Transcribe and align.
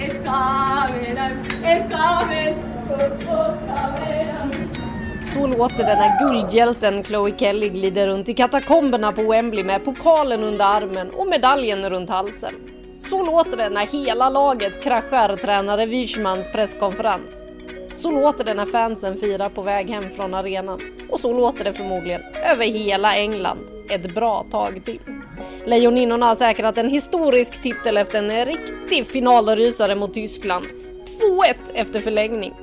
es 0.00 0.14
it's 0.14 0.24
es 1.64 1.92
out. 1.92 2.20
Så 5.34 5.46
låter 5.46 5.76
det 5.76 5.94
när 5.94 6.18
guldhjälten 6.18 7.04
Chloe 7.04 7.38
Kelly 7.38 7.68
glider 7.68 8.06
runt 8.06 8.28
i 8.28 8.34
katakomberna 8.34 9.12
på 9.12 9.22
Wembley 9.22 9.64
med 9.64 9.84
pokalen 9.84 10.44
under 10.44 10.64
armen 10.64 11.10
och 11.10 11.26
medaljen 11.26 11.90
runt 11.90 12.10
halsen. 12.10 12.54
Så 12.98 13.24
låter 13.24 13.56
det 13.56 13.68
när 13.68 13.86
hela 13.86 14.30
laget 14.30 14.82
kraschar 14.82 15.36
tränare 15.36 15.86
Wischmans 15.86 16.52
presskonferens. 16.52 17.44
Så 17.92 18.10
låter 18.10 18.44
det 18.44 18.54
när 18.54 18.66
fansen 18.66 19.16
firar 19.16 19.48
på 19.48 19.62
väg 19.62 19.90
hem 19.90 20.04
från 20.16 20.34
arenan. 20.34 20.80
Och 21.10 21.20
så 21.20 21.32
låter 21.32 21.64
det 21.64 21.72
förmodligen 21.72 22.22
över 22.50 22.64
hela 22.64 23.16
England 23.16 23.79
ett 23.90 24.14
bra 24.14 24.46
tag 24.50 24.82
till. 24.84 25.00
Lejoninnorna 25.66 26.26
har 26.26 26.34
säkrat 26.34 26.78
en 26.78 26.88
historisk 26.88 27.62
titel 27.62 27.96
efter 27.96 28.18
en 28.18 28.44
riktig 28.46 29.06
finalrysare 29.06 29.94
mot 29.94 30.14
Tyskland. 30.14 30.64
2-1 30.64 31.54
efter 31.74 32.00
förlängning. 32.00 32.54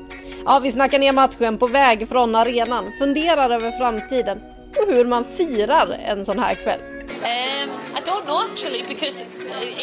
Ja, 0.45 0.59
vi 0.63 0.71
snackar 0.71 0.99
ner 0.99 1.13
matchen 1.13 1.57
på 1.57 1.67
väg 1.67 2.07
från 2.07 2.35
arenan, 2.35 2.91
funderar 2.99 3.49
över 3.49 3.71
framtiden 3.71 4.41
och 4.77 4.93
hur 4.93 5.05
man 5.05 5.23
firar 5.23 5.99
en 6.05 6.25
sån 6.25 6.39
här 6.39 6.55
kväll. 6.55 6.96
Um, 7.09 7.69
I 7.95 8.01
don't 8.03 8.27
know 8.27 8.47
actually 8.49 8.83
because 8.83 9.21
uh, 9.21 9.25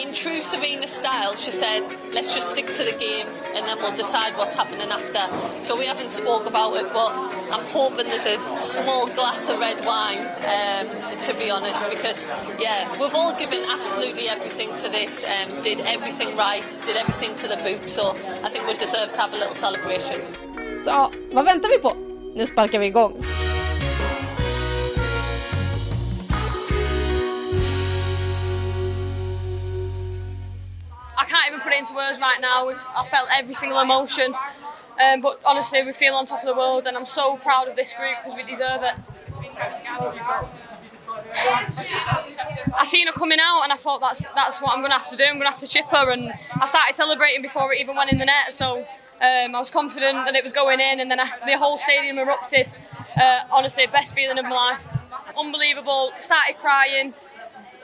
in 0.03 0.15
true 0.15 0.41
Serena 0.41 0.87
style, 0.87 1.35
she 1.35 1.51
said, 1.51 1.83
"Let's 2.13 2.35
just 2.35 2.51
stick 2.51 2.67
to 2.67 2.85
the 2.85 2.93
game 2.93 3.27
and 3.55 3.67
then 3.67 3.79
we'll 3.79 3.97
decide 3.97 4.37
what's 4.37 4.55
happening 4.55 4.91
after." 4.91 5.23
So 5.63 5.77
we 5.77 5.87
haven't 5.87 6.13
spoke 6.13 6.47
about 6.47 6.77
it, 6.77 6.87
but 6.93 7.13
I'm 7.51 7.65
hoping 7.67 8.07
there's 8.07 8.27
a 8.27 8.39
small 8.63 9.09
glass 9.09 9.49
of 9.49 9.59
red 9.59 9.85
wine. 9.85 10.27
Um, 10.55 10.87
to 11.23 11.35
be 11.35 11.51
honest, 11.51 11.89
because 11.89 12.27
yeah, 12.59 12.93
we've 13.01 13.15
all 13.15 13.35
given 13.39 13.61
absolutely 13.69 14.29
everything 14.29 14.75
to 14.77 14.89
this. 14.89 15.25
Um, 15.25 15.63
did 15.63 15.81
everything 15.81 16.37
right, 16.37 16.65
did 16.87 16.97
everything 16.97 17.35
to 17.37 17.49
the 17.49 17.57
boot. 17.57 17.89
So 17.89 18.11
I 18.45 18.49
think 18.51 18.67
we 18.67 18.77
deserve 18.77 19.13
to 19.13 19.21
have 19.21 19.33
a 19.33 19.37
little 19.37 19.55
celebration. 19.55 20.21
Så 20.85 21.13
vad 21.33 21.45
väntar 21.45 21.69
vi 21.69 21.79
på? 21.79 21.97
Nu 22.35 22.47
sparkar 22.47 22.79
vi 22.79 22.87
igång. 22.87 23.25
Put 31.65 31.73
it 31.73 31.81
into 31.81 31.95
words 31.95 32.21
right 32.21 32.41
now. 32.41 32.69
We've, 32.69 32.85
I 32.95 33.05
felt 33.07 33.29
every 33.37 33.55
single 33.55 33.81
emotion. 33.81 34.35
Um, 35.03 35.21
but 35.21 35.41
honestly, 35.45 35.83
we 35.83 35.93
feel 35.93 36.15
on 36.15 36.27
top 36.27 36.41
of 36.41 36.47
the 36.47 36.55
world, 36.55 36.87
and 36.87 36.97
I'm 36.97 37.07
so 37.07 37.37
proud 37.39 37.67
of 37.67 37.75
this 37.75 37.93
group 37.95 38.17
because 38.23 38.37
we 38.37 38.45
deserve 38.45 38.83
it. 38.83 38.95
I 42.77 42.85
seen 42.85 43.07
her 43.09 43.13
coming 43.13 43.39
out, 43.41 43.63
and 43.65 43.73
I 43.73 43.77
thought 43.77 44.01
that's 44.01 44.25
that's 44.35 44.61
what 44.63 44.73
I'm 44.73 44.81
going 44.81 44.93
to 44.93 44.99
have 44.99 45.11
to 45.11 45.17
do. 45.17 45.25
I'm 45.25 45.35
going 45.35 45.47
to 45.47 45.51
have 45.51 45.59
to 45.59 45.67
chip 45.67 45.87
her, 45.87 46.11
and 46.11 46.33
I 46.61 46.67
started 46.67 46.95
celebrating 46.95 47.43
before 47.43 47.73
it 47.73 47.81
even 47.81 47.97
went 47.97 48.13
in 48.13 48.19
the 48.19 48.25
net. 48.25 48.55
So 48.55 48.79
um, 48.79 49.55
I 49.55 49.59
was 49.59 49.71
confident 49.71 50.27
that 50.27 50.37
it 50.37 50.45
was 50.45 50.53
going 50.53 50.79
in, 50.79 51.01
and 51.01 51.11
then 51.11 51.19
I, 51.19 51.29
the 51.45 51.59
whole 51.59 51.79
stadium 51.79 52.19
erupted. 52.19 52.73
Uh, 53.21 53.41
honestly, 53.51 53.87
best 53.87 54.15
feeling 54.15 54.39
of 54.39 54.45
my 54.45 54.51
life. 54.51 54.89
Unbelievable. 55.37 56.13
Started 56.21 56.59
crying. 56.59 57.15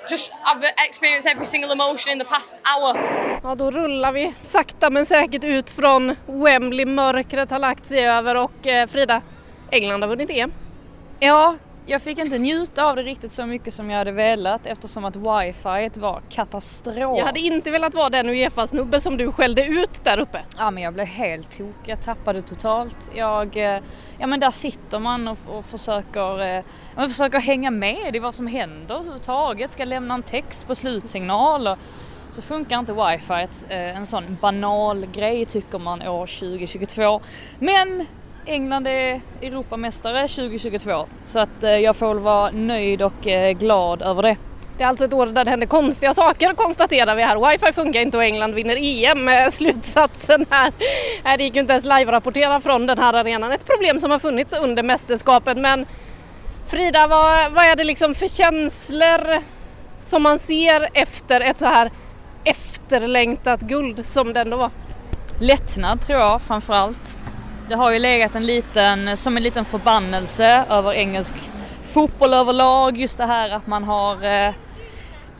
Just 0.08 0.32
I've 0.46 0.64
experienced 0.78 1.26
every 1.26 1.46
single 1.46 1.72
emotion 1.72 2.12
in 2.12 2.18
the 2.18 2.24
past 2.24 2.58
hour. 2.64 3.19
Ja, 3.42 3.54
då 3.54 3.70
rullar 3.70 4.12
vi 4.12 4.34
sakta 4.40 4.90
men 4.90 5.06
säkert 5.06 5.44
ut 5.44 5.70
från 5.70 6.16
Wembley. 6.26 6.86
Mörkret 6.86 7.50
har 7.50 7.58
lagt 7.58 7.86
sig 7.86 8.08
över 8.08 8.34
och 8.34 8.66
eh, 8.66 8.86
Frida, 8.86 9.22
England 9.70 10.02
har 10.02 10.08
vunnit 10.08 10.30
EM. 10.30 10.52
Ja, 11.18 11.56
jag 11.86 12.02
fick 12.02 12.18
inte 12.18 12.38
njuta 12.38 12.84
av 12.84 12.96
det 12.96 13.02
riktigt 13.02 13.32
så 13.32 13.46
mycket 13.46 13.74
som 13.74 13.90
jag 13.90 13.98
hade 13.98 14.12
velat 14.12 14.66
eftersom 14.66 15.04
att 15.04 15.16
wifi 15.16 16.00
var 16.00 16.22
katastrof. 16.28 17.18
Jag 17.18 17.26
hade 17.26 17.40
inte 17.40 17.70
velat 17.70 17.94
vara 17.94 18.10
den 18.10 18.28
Uefa-snubbe 18.28 19.00
som 19.00 19.16
du 19.16 19.32
skällde 19.32 19.64
ut 19.64 20.04
där 20.04 20.18
uppe. 20.18 20.40
Ja 20.58 20.70
men 20.70 20.82
jag 20.82 20.94
blev 20.94 21.06
helt 21.06 21.50
tokig, 21.58 21.74
jag 21.86 22.02
tappade 22.02 22.42
totalt. 22.42 23.10
Jag, 23.14 23.56
eh, 23.56 23.82
ja 24.18 24.26
men 24.26 24.40
där 24.40 24.50
sitter 24.50 24.98
man 24.98 25.28
och, 25.28 25.38
och 25.48 25.64
försöker, 25.64 26.56
eh, 26.56 26.64
man 26.96 27.08
försöker 27.08 27.40
hänga 27.40 27.70
med 27.70 28.16
i 28.16 28.18
vad 28.18 28.34
som 28.34 28.46
händer 28.46 28.94
överhuvudtaget. 28.94 29.70
Ska 29.70 29.84
lämna 29.84 30.14
en 30.14 30.22
text 30.22 30.66
på 30.66 30.74
slutsignal 30.74 31.66
och 31.66 31.78
så 32.34 32.42
funkar 32.42 32.78
inte 32.78 32.92
wifi. 32.92 33.64
Eh, 33.68 33.96
en 33.96 34.06
sån 34.06 34.38
banal 34.40 35.06
grej 35.06 35.44
tycker 35.44 35.78
man 35.78 36.02
år 36.02 36.26
2022. 36.26 37.20
Men 37.58 38.06
England 38.46 38.86
är 38.86 39.20
Europamästare 39.42 40.28
2022 40.28 41.06
så 41.22 41.38
att 41.38 41.62
eh, 41.62 41.70
jag 41.70 41.96
får 41.96 42.14
väl 42.14 42.18
vara 42.18 42.50
nöjd 42.50 43.02
och 43.02 43.26
eh, 43.26 43.52
glad 43.52 44.02
över 44.02 44.22
det. 44.22 44.36
Det 44.78 44.84
är 44.84 44.88
alltså 44.88 45.04
ett 45.04 45.12
år 45.12 45.26
där 45.26 45.44
det 45.44 45.50
händer 45.50 45.66
konstiga 45.66 46.14
saker 46.14 46.54
konstaterar 46.54 47.16
vi 47.16 47.22
här. 47.22 47.50
Wifi 47.50 47.72
funkar 47.72 48.00
inte 48.00 48.16
och 48.16 48.24
England 48.24 48.54
vinner 48.54 48.76
EM. 48.80 49.50
Slutsatsen 49.50 50.46
här. 50.50 50.72
Nej, 51.24 51.36
Det 51.36 51.44
gick 51.44 51.54
ju 51.54 51.60
inte 51.60 51.72
ens 51.72 51.84
live-rapportera 51.84 52.60
från 52.60 52.86
den 52.86 52.98
här 52.98 53.14
arenan. 53.14 53.52
Ett 53.52 53.66
problem 53.66 54.00
som 54.00 54.10
har 54.10 54.18
funnits 54.18 54.54
under 54.54 54.82
mästerskapet. 54.82 55.58
Men 55.58 55.86
Frida, 56.66 57.06
vad, 57.06 57.52
vad 57.52 57.64
är 57.64 57.76
det 57.76 57.84
liksom 57.84 58.14
för 58.14 58.28
känslor 58.28 59.42
som 60.00 60.22
man 60.22 60.38
ser 60.38 60.88
efter 60.94 61.40
ett 61.40 61.58
så 61.58 61.66
här 61.66 61.90
efterlängtat 62.50 63.60
guld 63.60 64.06
som 64.06 64.32
det 64.32 64.40
ändå 64.40 64.56
var? 64.56 64.70
Lättnad 65.38 66.00
tror 66.00 66.18
jag 66.18 66.42
framförallt. 66.42 67.18
Det 67.68 67.74
har 67.74 67.90
ju 67.90 67.98
legat 67.98 68.34
en 68.34 68.46
liten, 68.46 69.16
som 69.16 69.36
en 69.36 69.42
liten 69.42 69.64
förbannelse 69.64 70.64
över 70.70 70.92
engelsk 70.92 71.34
fotboll 71.92 72.34
överlag. 72.34 72.98
Just 72.98 73.18
det 73.18 73.26
här 73.26 73.50
att 73.50 73.66
man 73.66 73.84
har 73.84 74.24
eh, 74.24 74.54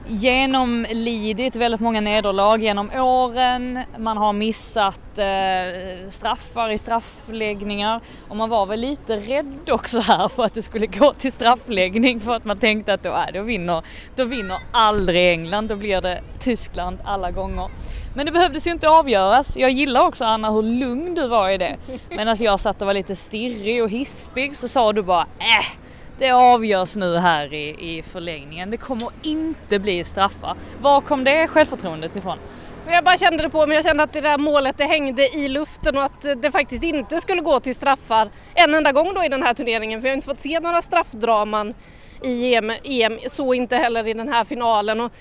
genomlidit 0.06 1.56
väldigt 1.56 1.80
många 1.80 2.00
nederlag 2.00 2.56
genom 2.62 2.90
åren. 2.90 3.78
Man 3.98 4.16
har 4.16 4.32
missat 4.32 5.18
eh, 5.18 6.08
straffar 6.08 6.70
i 6.70 6.78
straffläggningar 6.78 8.00
och 8.28 8.36
man 8.36 8.48
var 8.48 8.66
väl 8.66 8.80
lite 8.80 9.16
rädd 9.16 9.70
också 9.70 10.00
här 10.00 10.28
för 10.28 10.44
att 10.44 10.54
det 10.54 10.62
skulle 10.62 10.86
gå 10.86 11.12
till 11.12 11.32
straffläggning 11.32 12.20
för 12.20 12.32
att 12.32 12.44
man 12.44 12.58
tänkte 12.58 12.94
att 12.94 13.02
då, 13.02 13.08
äh, 13.08 13.24
då, 13.34 13.42
vinner, 13.42 13.82
då 14.16 14.24
vinner 14.24 14.58
aldrig 14.72 15.32
England, 15.32 15.68
då 15.68 15.76
blir 15.76 16.00
det 16.00 16.20
Tyskland 16.38 16.98
alla 17.04 17.30
gånger. 17.30 17.70
Men 18.14 18.26
det 18.26 18.32
behövdes 18.32 18.66
ju 18.66 18.70
inte 18.70 18.88
avgöras. 18.88 19.56
Jag 19.56 19.70
gillar 19.70 20.06
också 20.06 20.24
Anna 20.24 20.50
hur 20.50 20.62
lugn 20.62 21.14
du 21.14 21.28
var 21.28 21.50
i 21.50 21.58
det. 21.58 21.76
Medan 22.08 22.28
alltså, 22.28 22.44
jag 22.44 22.60
satt 22.60 22.82
och 22.82 22.86
var 22.86 22.94
lite 22.94 23.16
stirrig 23.16 23.82
och 23.82 23.90
hispig 23.90 24.56
så 24.56 24.68
sa 24.68 24.92
du 24.92 25.02
bara 25.02 25.26
äh, 25.38 25.80
det 26.20 26.30
avgörs 26.30 26.96
nu 26.96 27.16
här 27.16 27.54
i, 27.54 27.96
i 27.98 28.02
förlängningen. 28.02 28.70
Det 28.70 28.76
kommer 28.76 29.08
inte 29.22 29.78
bli 29.78 30.04
straffar. 30.04 30.56
Var 30.80 31.00
kom 31.00 31.24
det 31.24 31.46
självförtroendet 31.46 32.16
ifrån? 32.16 32.38
Jag 32.86 33.04
bara 33.04 33.16
kände 33.16 33.42
det 33.42 33.50
på 33.50 33.66
mig, 33.66 33.74
jag 33.76 33.84
kände 33.84 34.02
att 34.02 34.12
det 34.12 34.20
där 34.20 34.38
målet 34.38 34.78
det 34.78 34.84
hängde 34.84 35.36
i 35.36 35.48
luften 35.48 35.96
och 35.96 36.02
att 36.02 36.22
det 36.36 36.50
faktiskt 36.50 36.82
inte 36.82 37.20
skulle 37.20 37.40
gå 37.40 37.60
till 37.60 37.74
straffar 37.74 38.30
en 38.54 38.74
enda 38.74 38.92
gång 38.92 39.14
då 39.14 39.24
i 39.24 39.28
den 39.28 39.42
här 39.42 39.54
turneringen 39.54 40.00
för 40.00 40.08
jag 40.08 40.12
har 40.12 40.16
inte 40.16 40.26
fått 40.26 40.40
se 40.40 40.60
några 40.60 40.82
straffdraman 40.82 41.74
i 42.22 42.54
EM, 42.54 42.72
EM 42.84 43.18
så 43.26 43.54
inte 43.54 43.76
heller 43.76 44.08
i 44.08 44.14
den 44.14 44.28
här 44.28 44.44
finalen. 44.44 45.00
Och, 45.00 45.12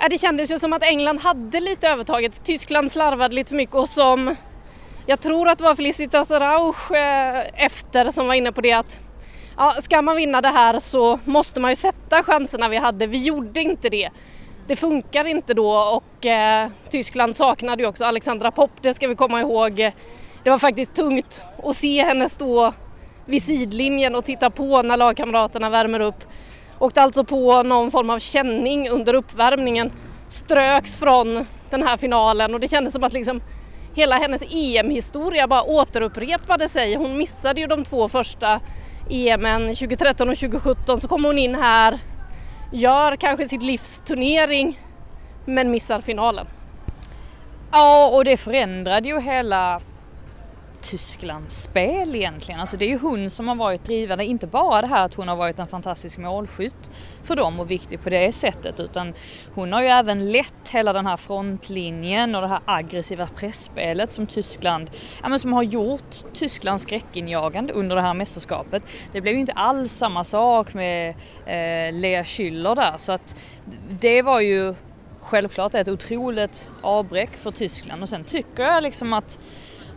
äh, 0.00 0.08
det 0.10 0.18
kändes 0.18 0.50
ju 0.50 0.58
som 0.58 0.72
att 0.72 0.82
England 0.82 1.20
hade 1.20 1.60
lite 1.60 1.88
övertaget, 1.88 2.44
Tyskland 2.44 2.92
slarvade 2.92 3.34
lite 3.34 3.48
för 3.48 3.56
mycket 3.56 3.74
och 3.74 3.88
som 3.88 4.36
jag 5.06 5.20
tror 5.20 5.48
att 5.48 5.58
det 5.58 5.64
var 5.64 5.74
Felicitas 5.74 6.30
Rauch 6.30 6.92
äh, 6.92 7.64
efter 7.64 8.10
som 8.10 8.26
var 8.26 8.34
inne 8.34 8.52
på 8.52 8.60
det 8.60 8.72
att 8.72 8.98
ja, 9.56 9.76
ska 9.80 10.02
man 10.02 10.16
vinna 10.16 10.40
det 10.40 10.48
här 10.48 10.78
så 10.78 11.20
måste 11.24 11.60
man 11.60 11.70
ju 11.70 11.76
sätta 11.76 12.22
chanserna 12.22 12.68
vi 12.68 12.76
hade, 12.76 13.06
vi 13.06 13.24
gjorde 13.24 13.60
inte 13.60 13.88
det 13.88 14.10
det 14.66 14.76
funkar 14.76 15.24
inte 15.24 15.54
då 15.54 15.70
och 15.70 16.26
eh, 16.26 16.68
Tyskland 16.90 17.36
saknade 17.36 17.82
ju 17.82 17.88
också 17.88 18.04
Alexandra 18.04 18.50
Popp, 18.50 18.70
det 18.80 18.94
ska 18.94 19.08
vi 19.08 19.14
komma 19.14 19.40
ihåg. 19.40 19.92
Det 20.44 20.50
var 20.50 20.58
faktiskt 20.58 20.94
tungt 20.94 21.44
att 21.64 21.76
se 21.76 22.02
henne 22.02 22.28
stå 22.28 22.72
vid 23.24 23.42
sidlinjen 23.42 24.14
och 24.14 24.24
titta 24.24 24.50
på 24.50 24.82
när 24.82 24.96
lagkamraterna 24.96 25.70
värmer 25.70 26.00
upp. 26.00 26.24
Åkte 26.78 27.02
alltså 27.02 27.24
på 27.24 27.62
någon 27.62 27.90
form 27.90 28.10
av 28.10 28.18
känning 28.18 28.88
under 28.88 29.14
uppvärmningen, 29.14 29.92
ströks 30.28 30.96
från 30.96 31.46
den 31.70 31.82
här 31.82 31.96
finalen 31.96 32.54
och 32.54 32.60
det 32.60 32.68
kändes 32.68 32.92
som 32.92 33.04
att 33.04 33.12
liksom 33.12 33.40
hela 33.94 34.16
hennes 34.16 34.42
EM-historia 34.50 35.46
bara 35.48 35.62
återupprepade 35.62 36.68
sig. 36.68 36.94
Hon 36.94 37.16
missade 37.16 37.60
ju 37.60 37.66
de 37.66 37.84
två 37.84 38.08
första 38.08 38.60
EMen 39.10 39.62
2013 39.62 40.28
och 40.28 40.36
2017 40.36 41.00
så 41.00 41.08
kommer 41.08 41.28
hon 41.28 41.38
in 41.38 41.54
här, 41.54 41.98
gör 42.72 43.16
kanske 43.16 43.48
sitt 43.48 43.62
livs 43.62 44.00
turnering 44.00 44.80
men 45.44 45.70
missar 45.70 46.00
finalen. 46.00 46.46
Ja, 47.72 48.10
och 48.14 48.24
det 48.24 48.36
förändrade 48.36 49.08
ju 49.08 49.20
hela 49.20 49.80
Tysklandsspel 50.82 52.14
egentligen. 52.14 52.60
Alltså 52.60 52.76
det 52.76 52.84
är 52.84 52.88
ju 52.88 52.98
hon 52.98 53.30
som 53.30 53.48
har 53.48 53.54
varit 53.54 53.84
drivande, 53.84 54.24
inte 54.24 54.46
bara 54.46 54.80
det 54.80 54.86
här 54.86 55.04
att 55.04 55.14
hon 55.14 55.28
har 55.28 55.36
varit 55.36 55.58
en 55.58 55.66
fantastisk 55.66 56.18
målskytt 56.18 56.90
för 57.22 57.36
dem 57.36 57.60
och 57.60 57.70
viktig 57.70 58.02
på 58.02 58.10
det 58.10 58.32
sättet 58.32 58.80
utan 58.80 59.14
hon 59.54 59.72
har 59.72 59.82
ju 59.82 59.88
även 59.88 60.32
lett 60.32 60.68
hela 60.70 60.92
den 60.92 61.06
här 61.06 61.16
frontlinjen 61.16 62.34
och 62.34 62.42
det 62.42 62.48
här 62.48 62.60
aggressiva 62.64 63.26
pressspelet 63.26 64.12
som 64.12 64.26
Tyskland, 64.26 64.90
ja 65.22 65.28
men 65.28 65.38
som 65.38 65.52
har 65.52 65.62
gjort 65.62 66.32
Tyskland 66.32 66.80
skräckinjagande 66.80 67.72
under 67.72 67.96
det 67.96 68.02
här 68.02 68.14
mästerskapet. 68.14 68.82
Det 69.12 69.20
blev 69.20 69.34
ju 69.34 69.40
inte 69.40 69.52
alls 69.52 69.92
samma 69.92 70.24
sak 70.24 70.74
med 70.74 71.08
eh, 71.46 72.00
Lea 72.00 72.22
Schüller 72.22 72.74
där 72.74 72.96
så 72.96 73.12
att 73.12 73.36
det 73.88 74.22
var 74.22 74.40
ju 74.40 74.74
självklart 75.20 75.74
ett 75.74 75.88
otroligt 75.88 76.70
avbräck 76.80 77.36
för 77.36 77.50
Tyskland 77.50 78.02
och 78.02 78.08
sen 78.08 78.24
tycker 78.24 78.62
jag 78.62 78.82
liksom 78.82 79.12
att 79.12 79.38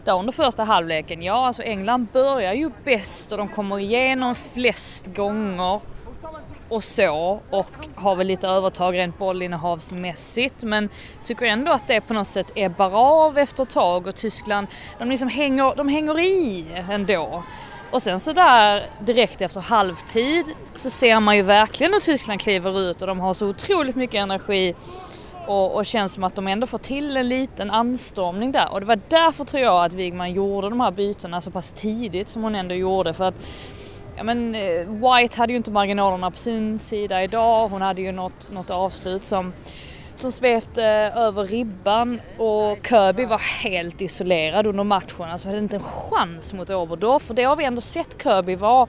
titta 0.05 0.19
under 0.19 0.33
första 0.33 0.63
halvleken, 0.63 1.21
ja 1.21 1.47
alltså 1.47 1.63
England 1.63 2.07
börjar 2.13 2.53
ju 2.53 2.71
bäst 2.83 3.31
och 3.31 3.37
de 3.37 3.47
kommer 3.47 3.79
igenom 3.79 4.35
flest 4.35 5.15
gånger 5.15 5.81
och 6.69 6.83
så 6.83 7.39
och 7.49 7.71
har 7.95 8.15
väl 8.15 8.27
lite 8.27 8.47
övertag 8.47 8.95
rent 8.95 9.17
bollinnehavsmässigt. 9.17 10.63
Men 10.63 10.89
tycker 11.23 11.45
ändå 11.45 11.71
att 11.71 11.87
det 11.87 12.01
på 12.01 12.13
något 12.13 12.27
sätt 12.27 12.51
ebbar 12.55 12.91
av 12.95 13.37
efter 13.37 13.63
ett 13.63 13.69
tag 13.69 14.07
och 14.07 14.15
Tyskland 14.15 14.67
de 14.99 15.09
liksom 15.09 15.29
hänger, 15.29 15.75
de 15.75 15.87
hänger 15.87 16.19
i 16.19 16.65
ändå. 16.89 17.43
Och 17.91 18.01
sen 18.01 18.19
så 18.19 18.33
där 18.33 18.83
direkt 18.99 19.41
efter 19.41 19.61
halvtid 19.61 20.45
så 20.75 20.89
ser 20.89 21.19
man 21.19 21.35
ju 21.35 21.41
verkligen 21.41 21.93
hur 21.93 21.99
Tyskland 21.99 22.41
kliver 22.41 22.79
ut 22.79 23.01
och 23.01 23.07
de 23.07 23.19
har 23.19 23.33
så 23.33 23.47
otroligt 23.47 23.95
mycket 23.95 24.15
energi 24.15 24.75
och, 25.47 25.75
och 25.75 25.85
känns 25.85 26.13
som 26.13 26.23
att 26.23 26.35
de 26.35 26.47
ändå 26.47 26.67
får 26.67 26.77
till 26.77 27.17
en 27.17 27.29
liten 27.29 27.71
anstormning 27.71 28.51
där 28.51 28.73
och 28.73 28.79
det 28.79 28.85
var 28.85 28.99
därför 29.09 29.45
tror 29.45 29.63
jag 29.63 29.85
att 29.85 29.93
Wigman 29.93 30.33
gjorde 30.33 30.69
de 30.69 30.79
här 30.79 30.91
bytena 30.91 31.41
så 31.41 31.51
pass 31.51 31.73
tidigt 31.73 32.27
som 32.27 32.43
hon 32.43 32.55
ändå 32.55 32.75
gjorde 32.75 33.13
för 33.13 33.23
att 33.23 33.35
Ja 34.17 34.23
men 34.23 34.55
eh, 34.55 34.87
White 34.87 35.39
hade 35.39 35.53
ju 35.53 35.57
inte 35.57 35.71
marginalerna 35.71 36.31
på 36.31 36.37
sin 36.37 36.79
sida 36.79 37.23
idag. 37.23 37.67
Hon 37.67 37.81
hade 37.81 38.01
ju 38.01 38.11
något, 38.11 38.51
något 38.51 38.69
avslut 38.69 39.25
som, 39.25 39.53
som 40.15 40.31
svepte 40.31 40.83
över 41.15 41.45
ribban 41.45 42.21
och 42.37 42.77
Kirby 42.87 43.25
var 43.25 43.37
helt 43.37 44.01
isolerad 44.01 44.67
under 44.67 44.83
matchen. 44.83 45.25
Alltså 45.25 45.47
hade 45.47 45.59
inte 45.59 45.75
en 45.75 45.83
chans 45.83 46.53
mot 46.53 46.69
Oberdorf. 46.69 47.23
För 47.23 47.33
det 47.33 47.43
har 47.43 47.55
vi 47.55 47.63
ändå 47.63 47.81
sett 47.81 48.23
Kirby 48.23 48.55
vara 48.55 48.87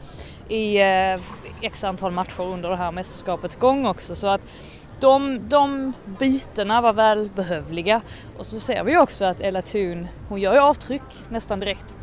i 0.49 0.81
eh, 0.81 1.20
x 1.61 1.85
antal 1.85 2.12
matcher 2.12 2.43
under 2.43 2.70
det 2.70 2.76
här 2.76 2.93
mästerskapets 2.93 3.56
gång 3.56 3.87
också. 3.87 4.14
Så 4.14 4.26
att 4.26 4.41
de, 5.00 5.48
de 5.48 5.93
bytena 6.19 6.81
var 6.81 6.93
välbehövliga. 6.93 8.00
Och 8.38 8.46
så 8.46 8.60
ser 8.60 8.84
vi 8.84 8.98
också 8.98 9.25
att 9.25 9.40
Ella 9.40 9.62
Thun, 9.62 10.08
hon 10.28 10.40
gör 10.40 10.54
ju 10.54 10.60
avtryck 10.60 11.02
nästan 11.28 11.60
direkt. 11.60 11.96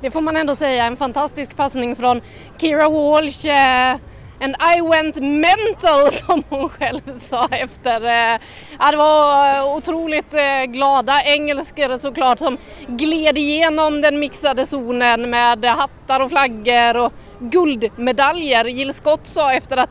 Det 0.00 0.10
får 0.10 0.20
man 0.20 0.36
ändå 0.36 0.54
säga, 0.54 0.84
en 0.84 0.96
fantastisk 0.96 1.56
passning 1.56 1.96
från 1.96 2.20
Kira 2.58 2.88
Walsh. 2.88 3.46
Eh, 3.46 3.96
and 4.42 4.56
I 4.76 4.80
went 4.80 5.16
mental 5.20 6.10
som 6.12 6.42
hon 6.48 6.68
själv 6.68 7.18
sa 7.18 7.48
efter. 7.50 8.04
Eh, 8.04 8.40
ja, 8.78 8.90
det 8.90 8.96
var 8.96 9.54
eh, 9.58 9.76
otroligt 9.76 10.34
eh, 10.34 10.64
glada 10.64 11.22
engelskor 11.24 11.96
såklart 11.98 12.38
som 12.38 12.58
gled 12.86 13.38
igenom 13.38 14.00
den 14.00 14.18
mixade 14.18 14.66
zonen 14.66 15.30
med 15.30 15.64
hattar 15.64 16.20
och 16.20 16.30
flaggor 16.30 16.96
och 16.96 17.12
guldmedaljer. 17.38 18.64
Jill 18.64 18.94
Scott 18.94 19.26
sa 19.26 19.52
efter 19.52 19.76
att 19.76 19.90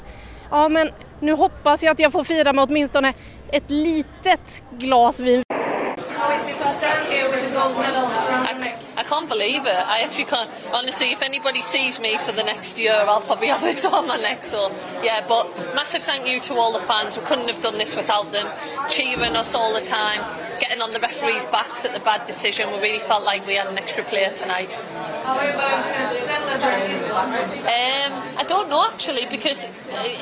ja 0.52 0.70
men 0.70 0.90
nu 1.22 1.32
hoppas 1.32 1.84
jag 1.84 1.92
att 1.92 2.00
jag 2.00 2.12
får 2.12 2.24
fira 2.24 2.54
med 2.54 2.64
åtminstone 2.64 3.14
ett 3.52 3.72
litet 3.72 4.64
glas 4.72 5.20
vin. 5.20 5.44
I 8.98 9.04
can't 9.04 9.30
believe 9.30 9.66
it. 9.66 9.82
I 9.88 10.02
actually 10.04 10.26
can't. 10.26 10.50
Honestly, 10.72 11.12
if 11.12 11.22
anybody 11.22 11.62
sees 11.62 12.00
me 12.00 12.18
for 12.18 12.32
the 12.32 12.44
next 12.44 12.78
year, 12.78 12.94
I'll 12.94 13.22
probably 13.22 13.48
have 13.48 13.62
this 13.62 13.86
on 13.86 14.08
my 14.08 14.18
neck. 14.18 14.44
So, 14.44 14.72
yeah, 15.04 15.26
but 15.28 15.48
massive 15.76 16.04
thank 16.04 16.28
you 16.28 16.40
to 16.42 16.54
all 16.54 16.74
the 16.74 16.86
fans. 16.86 17.18
We 17.18 17.24
couldn't 17.24 17.50
have 17.50 17.62
done 17.62 17.78
this 17.78 17.96
without 17.96 18.32
them. 18.32 18.48
Cheering 18.90 19.36
us 19.36 19.56
all 19.56 19.74
the 19.74 19.86
time, 19.86 20.22
getting 20.60 20.82
on 20.82 20.94
the 20.94 21.00
referees' 21.00 21.46
backs 21.48 21.86
at 21.86 21.94
the 21.94 22.00
bad 22.02 22.28
decision. 22.28 22.72
We 22.74 22.80
really 22.80 23.00
felt 23.00 23.24
like 23.26 23.46
we 23.48 23.56
had 23.56 23.68
an 23.68 23.78
extra 23.78 24.04
player 24.04 24.32
tonight. 24.36 24.70
Um, 26.52 28.12
I 28.38 28.44
don't 28.48 28.70
know 28.70 28.84
actually, 28.92 29.26
because 29.30 29.64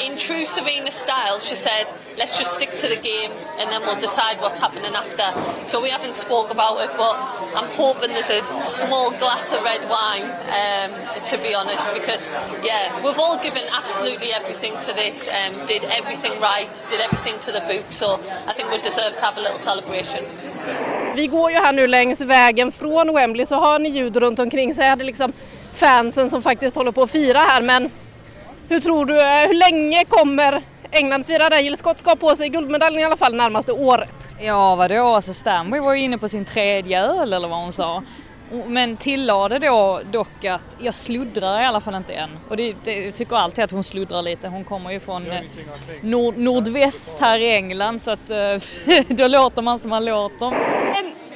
in 0.05 0.17
true 0.17 0.45
Serena 0.45 0.91
style, 0.91 1.39
she 1.39 1.55
said, 1.55 1.85
"Let's 2.17 2.37
just 2.37 2.53
stick 2.53 2.71
to 2.83 2.87
the 2.87 3.01
game, 3.11 3.31
and 3.59 3.69
then 3.71 3.81
we'll 3.81 3.99
decide 3.99 4.37
what's 4.41 4.59
happening 4.59 4.93
after." 4.95 5.25
So 5.65 5.81
we 5.81 5.89
haven't 5.89 6.15
spoke 6.15 6.51
about 6.51 6.81
it, 6.85 6.91
but 6.97 7.15
I'm 7.55 7.69
hoping 7.83 8.13
there's 8.13 8.29
a 8.29 8.41
small 8.65 9.11
glass 9.11 9.51
of 9.51 9.63
red 9.63 9.83
wine, 9.89 10.29
um, 10.61 10.91
to 11.31 11.37
be 11.37 11.55
honest, 11.55 11.91
because 11.93 12.29
yeah, 12.63 12.83
we've 13.03 13.19
all 13.19 13.37
given 13.47 13.63
absolutely 13.81 14.29
everything 14.33 14.73
to 14.85 14.93
this, 14.93 15.27
um, 15.27 15.51
did 15.65 15.83
everything 15.99 16.33
right, 16.41 16.69
did 16.91 17.01
everything 17.01 17.35
to 17.45 17.51
the 17.51 17.61
book, 17.71 17.85
so 17.89 18.19
I 18.47 18.53
think 18.53 18.69
we 18.71 18.77
deserve 18.81 19.13
to 19.17 19.25
have 19.25 19.37
a 19.37 19.41
little 19.41 19.59
celebration. 19.59 20.23
Vi 21.15 21.27
går 21.27 21.51
ju 21.51 21.57
här 21.57 21.73
nu 21.73 21.87
längs 21.87 22.21
vägen 22.21 22.71
från 22.71 23.13
Wembley 23.13 23.45
så 23.45 23.55
har 23.55 23.79
ni 23.79 23.89
ljud 23.89 24.17
runt 24.17 24.39
omkring 24.39 24.73
så 24.73 24.81
är 24.81 24.95
det 24.95 25.03
liksom 25.03 25.33
fansen 25.73 26.29
som 26.29 26.41
faktiskt 26.41 26.75
håller 26.75 26.91
på 26.91 27.03
att 27.03 27.11
fira 27.11 27.39
här 27.39 27.61
men 27.61 27.89
hur 28.69 28.79
tror 28.79 29.05
du, 29.05 29.13
hur 29.47 29.53
länge 29.53 30.05
kommer 30.05 30.61
England 30.91 31.25
fira 31.25 31.49
det? 31.49 31.61
Jill 31.61 31.77
Scott 31.77 31.99
ska 31.99 32.15
på 32.15 32.35
sig 32.35 32.49
guldmedaljen 32.49 33.01
i 33.01 33.03
alla 33.03 33.17
fall 33.17 33.35
närmaste 33.35 33.71
året. 33.71 34.29
Ja 34.39 34.75
vadå, 34.75 35.05
alltså 35.07 35.33
Stanway 35.33 35.79
var 35.79 35.93
ju 35.93 36.01
inne 36.01 36.17
på 36.17 36.27
sin 36.29 36.45
tredje 36.45 37.01
öl 37.01 37.33
eller 37.33 37.47
vad 37.47 37.59
hon 37.59 37.71
sa. 37.71 38.03
Men 38.67 38.97
tillade 38.97 39.59
då 39.59 40.01
dock 40.11 40.45
att 40.45 40.77
jag 40.79 40.93
sluddrar 40.93 41.61
i 41.61 41.65
alla 41.65 41.81
fall 41.81 41.95
inte 41.95 42.13
än. 42.13 42.29
Och 42.49 42.57
det, 42.57 42.75
det, 42.83 43.03
jag 43.03 43.15
tycker 43.15 43.35
alltid 43.35 43.63
att 43.63 43.71
hon 43.71 43.83
sluddrar 43.83 44.21
lite. 44.21 44.47
Hon 44.47 44.63
kommer 44.63 44.91
ju 44.91 44.99
från 44.99 45.31
eh, 45.31 45.41
nord, 46.01 46.37
nordväst 46.37 47.19
här 47.19 47.39
i 47.39 47.51
England 47.55 48.01
så 48.01 48.11
att 48.11 48.29
eh, 48.29 48.61
då 49.07 49.27
låter 49.27 49.61
man 49.61 49.79
som 49.79 49.89
man 49.89 50.05
låter. 50.05 50.45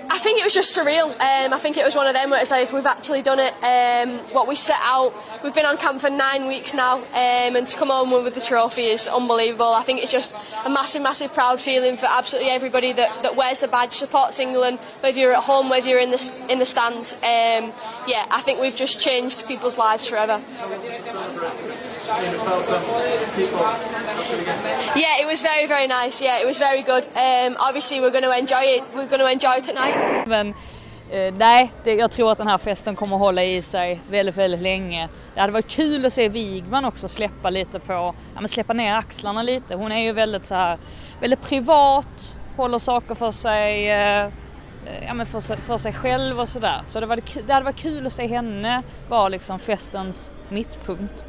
I 0.09 0.17
think 0.19 0.39
it 0.39 0.43
was 0.43 0.53
just 0.53 0.77
surreal. 0.77 1.09
Um, 1.11 1.53
I 1.53 1.59
think 1.59 1.77
it 1.77 1.85
was 1.85 1.95
one 1.95 2.07
of 2.07 2.13
them 2.13 2.29
where 2.29 2.41
it's 2.41 2.51
like 2.51 2.71
we've 2.71 2.85
actually 2.85 3.21
done 3.21 3.39
it. 3.39 3.53
Um, 3.63 4.19
what 4.33 4.47
we 4.47 4.55
set 4.55 4.79
out. 4.81 5.13
We've 5.43 5.53
been 5.53 5.65
on 5.65 5.77
camp 5.77 6.01
for 6.01 6.09
nine 6.09 6.47
weeks 6.47 6.73
now, 6.73 6.97
um, 6.97 7.55
and 7.55 7.67
to 7.67 7.77
come 7.77 7.89
home 7.89 8.11
with 8.11 8.35
the 8.35 8.41
trophy 8.41 8.83
is 8.85 9.07
unbelievable. 9.07 9.73
I 9.73 9.83
think 9.83 10.01
it's 10.01 10.11
just 10.11 10.35
a 10.65 10.69
massive, 10.69 11.01
massive 11.01 11.33
proud 11.33 11.59
feeling 11.59 11.97
for 11.97 12.07
absolutely 12.07 12.51
everybody 12.51 12.93
that, 12.93 13.23
that 13.23 13.35
wears 13.35 13.59
the 13.59 13.67
badge, 13.67 13.93
supports 13.93 14.39
England, 14.39 14.79
whether 15.01 15.19
you're 15.19 15.33
at 15.33 15.43
home, 15.43 15.69
whether 15.69 15.87
you're 15.87 15.99
in 15.99 16.11
the 16.11 16.35
in 16.49 16.59
the 16.59 16.65
stands. 16.65 17.15
Um, 17.15 17.73
yeah, 18.07 18.25
I 18.29 18.41
think 18.43 18.59
we've 18.59 18.75
just 18.75 18.99
changed 18.99 19.47
people's 19.47 19.77
lives 19.77 20.07
forever. 20.07 20.41
Yeah, 24.95 25.21
it 25.21 25.27
was 25.27 25.41
very, 25.41 25.67
very 25.67 25.87
nice. 25.87 26.21
Yeah, 26.23 26.41
it 26.41 26.45
was 26.47 26.59
very 26.59 26.81
good. 26.81 27.03
Um, 27.15 27.55
obviously, 27.59 27.99
we're 27.99 28.11
going 28.11 28.23
to 28.23 28.37
enjoy 28.37 28.63
it. 28.77 28.83
We're 28.95 29.07
going 29.07 29.19
to 29.19 29.31
enjoy 29.31 29.57
it 29.57 29.63
tonight. 29.63 30.27
Men 30.27 30.53
eh, 31.11 31.33
nej, 31.33 31.71
det, 31.83 31.93
jag 31.93 32.11
tror 32.11 32.31
att 32.31 32.37
den 32.37 32.47
här 32.47 32.57
festen 32.57 32.95
kommer 32.95 33.17
hålla 33.17 33.43
i 33.43 33.61
sig 33.61 34.01
väldigt, 34.09 34.35
väldigt 34.35 34.61
länge. 34.61 35.09
Det 35.33 35.41
hade 35.41 35.53
varit 35.53 35.67
kul 35.67 36.05
att 36.05 36.13
se 36.13 36.29
Wigman 36.29 36.85
också 36.85 37.07
släppa 37.07 37.49
lite 37.49 37.79
på, 37.79 37.93
ja 38.33 38.39
men 38.39 38.47
släppa 38.47 38.73
ner 38.73 38.95
axlarna 38.95 39.43
lite. 39.43 39.75
Hon 39.75 39.91
är 39.91 40.01
ju 40.01 40.11
väldigt 40.11 40.45
så 40.45 40.55
här, 40.55 40.77
väldigt 41.19 41.41
privat, 41.41 42.37
håller 42.57 42.79
saker 42.79 43.15
för 43.15 43.31
sig, 43.31 43.89
eh, 43.89 44.23
eh 44.23 44.29
ja 45.07 45.13
men 45.13 45.25
för, 45.25 45.39
sig- 45.39 45.61
för 45.61 45.77
sig 45.77 45.93
själv 45.93 46.39
och 46.39 46.49
sådär. 46.49 46.81
Så 46.87 46.99
det, 46.99 47.05
var, 47.05 47.19
det 47.47 47.53
hade 47.53 47.65
varit 47.65 47.75
kul 47.81 48.05
att 48.07 48.13
se 48.13 48.27
henne 48.27 48.83
vara 49.09 49.29
liksom 49.29 49.59
festens 49.59 50.33
mittpunkt. 50.49 51.25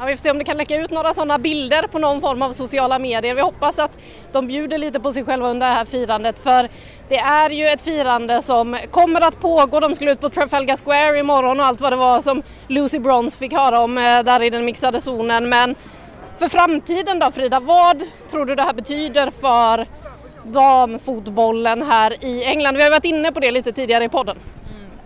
Ja, 0.00 0.04
vi 0.04 0.16
får 0.16 0.22
se 0.22 0.30
om 0.30 0.38
det 0.38 0.44
kan 0.44 0.56
läcka 0.56 0.76
ut 0.76 0.90
några 0.90 1.14
sådana 1.14 1.38
bilder 1.38 1.86
på 1.86 1.98
någon 1.98 2.20
form 2.20 2.42
av 2.42 2.52
sociala 2.52 2.98
medier. 2.98 3.34
Vi 3.34 3.40
hoppas 3.40 3.78
att 3.78 3.98
de 4.32 4.46
bjuder 4.46 4.78
lite 4.78 5.00
på 5.00 5.12
sig 5.12 5.24
själva 5.24 5.48
under 5.48 5.66
det 5.66 5.72
här 5.72 5.84
firandet 5.84 6.38
för 6.38 6.68
det 7.08 7.18
är 7.18 7.50
ju 7.50 7.66
ett 7.66 7.82
firande 7.82 8.42
som 8.42 8.78
kommer 8.90 9.20
att 9.20 9.40
pågå. 9.40 9.80
De 9.80 9.94
skulle 9.94 10.12
ut 10.12 10.20
på 10.20 10.28
Trafalgar 10.28 10.76
Square 10.76 11.18
imorgon 11.18 11.60
och 11.60 11.66
allt 11.66 11.80
vad 11.80 11.92
det 11.92 11.96
var 11.96 12.20
som 12.20 12.42
Lucy 12.68 12.98
Bronze 12.98 13.38
fick 13.38 13.52
höra 13.52 13.80
om 13.80 13.98
eh, 13.98 14.22
där 14.22 14.42
i 14.42 14.50
den 14.50 14.64
mixade 14.64 15.00
zonen. 15.00 15.48
Men 15.48 15.74
för 16.36 16.48
framtiden 16.48 17.18
då 17.18 17.30
Frida, 17.30 17.60
vad 17.60 18.02
tror 18.30 18.46
du 18.46 18.54
det 18.54 18.62
här 18.62 18.72
betyder 18.72 19.30
för 19.30 19.86
damfotbollen 20.42 21.82
här 21.82 22.24
i 22.24 22.44
England? 22.44 22.76
Vi 22.76 22.82
har 22.82 22.90
varit 22.90 23.04
inne 23.04 23.32
på 23.32 23.40
det 23.40 23.50
lite 23.50 23.72
tidigare 23.72 24.04
i 24.04 24.08
podden. 24.08 24.36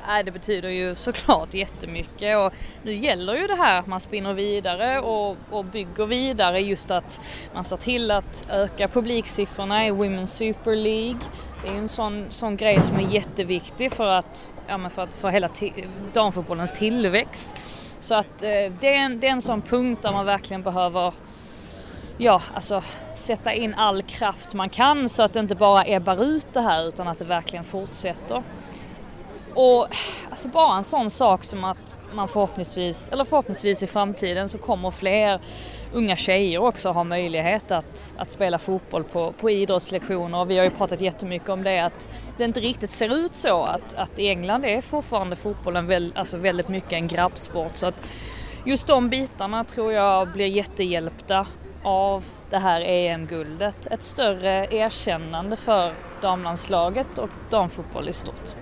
Nej, 0.07 0.25
det 0.25 0.31
betyder 0.31 0.69
ju 0.69 0.95
såklart 0.95 1.55
jättemycket 1.55 2.37
och 2.37 2.53
nu 2.83 2.95
gäller 2.95 3.35
ju 3.35 3.47
det 3.47 3.55
här 3.55 3.81
att 3.81 3.87
man 3.87 4.01
spinner 4.01 4.35
vidare 4.35 5.01
och, 5.01 5.37
och 5.51 5.65
bygger 5.65 6.07
vidare 6.07 6.61
just 6.61 6.91
att 6.91 7.21
man 7.55 7.65
ser 7.65 7.77
till 7.77 8.11
att 8.11 8.47
öka 8.51 8.89
publiksiffrorna 8.89 9.87
i 9.87 9.91
Women's 9.91 10.27
Super 10.27 10.77
League. 10.77 11.21
Det 11.63 11.69
är 11.69 11.75
en 11.75 11.89
sån, 11.89 12.27
sån 12.29 12.57
grej 12.57 12.83
som 12.83 12.97
är 12.97 13.09
jätteviktig 13.09 13.93
för 13.93 14.07
att, 14.07 14.53
ja, 14.69 14.79
men 14.79 14.91
för, 14.91 15.07
för 15.07 15.29
hela 15.29 15.49
damfotbollens 16.13 16.73
tillväxt. 16.73 17.57
Så 18.01 18.15
att 18.15 18.43
eh, 18.43 18.73
det, 18.81 18.89
är 18.89 18.99
en, 18.99 19.21
det 19.21 19.27
är 19.27 19.33
en 19.33 19.41
sån 19.41 19.63
punkt 19.63 20.03
där 20.03 20.13
man 20.13 20.27
verkligen 20.27 20.63
behöver 20.63 21.15
ja, 22.19 22.43
alltså 22.55 22.85
sätta 23.15 23.53
in 23.53 23.75
all 23.75 24.03
kraft 24.03 24.55
man 24.55 24.69
kan 24.69 25.09
så 25.09 25.23
att 25.23 25.33
det 25.33 25.41
inte 25.41 25.55
bara 25.55 25.85
ebbar 25.87 26.25
ut 26.25 26.47
det 26.53 26.61
här 26.61 26.89
utan 26.89 27.09
att 27.09 27.19
det 27.19 27.25
verkligen 27.25 27.65
fortsätter. 27.65 28.43
Och 29.55 29.89
alltså 30.31 30.49
bara 30.49 30.77
en 30.77 30.85
sån 30.85 31.11
sak 31.11 31.45
som 31.45 31.65
att 31.65 31.97
man 32.15 32.29
förhoppningsvis, 32.29 33.09
eller 33.09 33.25
förhoppningsvis 33.25 33.83
i 33.83 33.87
framtiden 33.87 34.49
så 34.49 34.59
kommer 34.59 34.91
fler 34.91 35.41
unga 35.93 36.17
tjejer 36.17 36.59
också 36.59 36.91
ha 36.91 37.05
möjlighet 37.05 37.71
att, 37.71 38.15
att 38.17 38.31
spela 38.31 38.59
fotboll 38.59 39.05
på, 39.05 39.33
på 39.33 39.51
idrottslektioner. 39.51 40.41
Och 40.41 40.51
vi 40.51 40.59
har 40.59 40.65
ju 40.65 40.71
pratat 40.71 41.01
jättemycket 41.01 41.49
om 41.49 41.63
det 41.63 41.79
att 41.79 42.09
det 42.37 42.45
inte 42.45 42.61
riktigt 42.61 42.91
ser 42.91 43.15
ut 43.15 43.37
så 43.37 43.63
att, 43.63 43.95
att 43.95 44.19
i 44.19 44.29
England 44.29 44.65
är 44.65 44.81
fortfarande 44.81 45.37
fotbollen 45.37 45.87
väl, 45.87 46.13
alltså 46.17 46.37
väldigt 46.37 46.69
mycket 46.69 46.93
en 46.93 47.09
grabbsport. 47.09 47.77
Så 47.77 47.87
att 47.87 48.09
just 48.67 48.87
de 48.87 49.09
bitarna 49.09 49.65
tror 49.65 49.93
jag 49.93 50.33
blir 50.33 50.47
jättehjälpta 50.47 51.47
av 51.85 52.25
det 52.51 52.59
här 52.59 52.81
EM-guldet. 52.81 53.87
Ett 53.87 54.03
större 54.03 54.67
erkännande 54.71 55.57
för 55.57 55.95
damlandslaget 56.21 57.19
och 57.19 57.31
damfotboll 57.51 58.09
i 58.09 58.13
stort. 58.13 58.62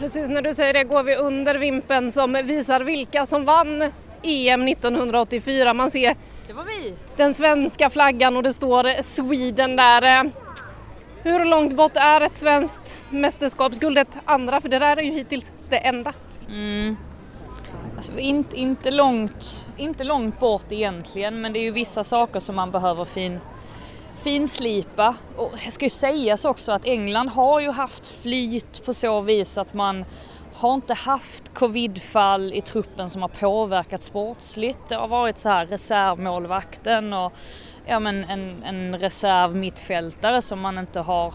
Precis 0.00 0.28
när 0.28 0.42
du 0.42 0.54
säger 0.54 0.72
det 0.72 0.84
går 0.84 1.02
vi 1.02 1.16
under 1.16 1.54
vimpen 1.54 2.12
som 2.12 2.32
visar 2.32 2.80
vilka 2.80 3.26
som 3.26 3.44
vann 3.44 3.82
EM 4.22 4.68
1984. 4.68 5.74
Man 5.74 5.90
ser 5.90 6.16
Det 6.46 6.52
var 6.52 6.64
vi! 6.64 6.94
den 7.16 7.34
svenska 7.34 7.90
flaggan 7.90 8.36
och 8.36 8.42
det 8.42 8.52
står 8.52 9.02
Sweden 9.02 9.76
där. 9.76 10.30
Hur 11.22 11.44
långt 11.44 11.76
bort 11.76 11.96
är 11.96 12.20
ett 12.20 12.36
svenskt 12.36 12.98
mästerskapsguld 13.10 13.98
ett 13.98 14.16
andra? 14.24 14.60
För 14.60 14.68
det 14.68 14.78
där 14.78 14.96
är 14.96 15.02
ju 15.02 15.12
hittills 15.12 15.52
det 15.70 15.78
enda. 15.78 16.12
Alltså, 17.96 18.18
inte, 18.18 18.56
inte, 18.56 18.90
långt, 18.90 19.72
inte 19.76 20.04
långt 20.04 20.40
bort 20.40 20.72
egentligen 20.72 21.40
men 21.40 21.52
det 21.52 21.58
är 21.58 21.64
ju 21.64 21.70
vissa 21.70 22.04
saker 22.04 22.40
som 22.40 22.56
man 22.56 22.70
behöver 22.70 23.04
fin, 23.04 23.40
finslipa. 24.22 25.14
Och 25.36 25.52
det 25.64 25.70
ska 25.70 25.84
ju 25.84 25.90
sägas 25.90 26.44
också 26.44 26.72
att 26.72 26.86
England 26.86 27.28
har 27.28 27.60
ju 27.60 27.70
haft 27.70 28.22
flyt 28.22 28.84
på 28.84 28.94
så 28.94 29.20
vis 29.20 29.58
att 29.58 29.74
man 29.74 30.04
har 30.54 30.74
inte 30.74 30.94
haft 30.94 31.54
covidfall 31.54 32.52
i 32.52 32.60
truppen 32.60 33.10
som 33.10 33.22
har 33.22 33.28
påverkat 33.28 34.02
sportsligt. 34.02 34.78
Det 34.88 34.94
har 34.94 35.08
varit 35.08 35.38
så 35.38 35.48
här 35.48 35.66
reservmålvakten 35.66 37.12
och 37.12 37.32
ja, 37.86 38.00
men 38.00 38.24
en, 38.24 38.62
en 38.62 38.98
reservmittfältare 38.98 40.42
som 40.42 40.60
man 40.60 40.78
inte 40.78 41.00
har, 41.00 41.34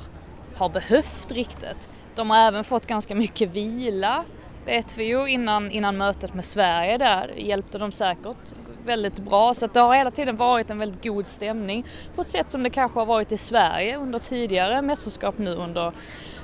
har 0.56 0.70
behövt 0.70 1.32
riktigt. 1.32 1.89
De 2.15 2.30
har 2.30 2.38
även 2.38 2.63
fått 2.63 2.88
ganska 2.88 3.15
mycket 3.15 3.50
vila 3.50 4.25
vet 4.65 4.98
vi 4.98 5.04
ju 5.04 5.27
innan, 5.27 5.72
innan 5.72 5.98
mötet 5.98 6.34
med 6.34 6.46
Sverige 6.46 6.98
där 6.98 7.34
hjälpte 7.38 7.77
de 7.77 7.92
säkert 7.92 8.54
väldigt 8.86 9.20
bra. 9.20 9.54
Så 9.54 9.65
att 9.65 9.74
det 9.74 9.80
har 9.80 9.96
hela 9.96 10.12
tiden 10.12 10.36
varit 10.36 10.70
en 10.70 10.77
väldigt 10.77 11.04
god 11.04 11.27
stämning 11.27 11.86
på 12.15 12.22
ett 12.22 12.27
sätt 12.27 12.51
som 12.51 12.63
det 12.63 12.70
kanske 12.70 13.00
har 13.00 13.06
varit 13.06 13.32
i 13.32 13.38
Sverige 13.38 13.98
under 13.98 14.20
tidigare 14.20 14.82
mästerskap 14.82 15.38
nu 15.38 15.56
under, 15.56 15.94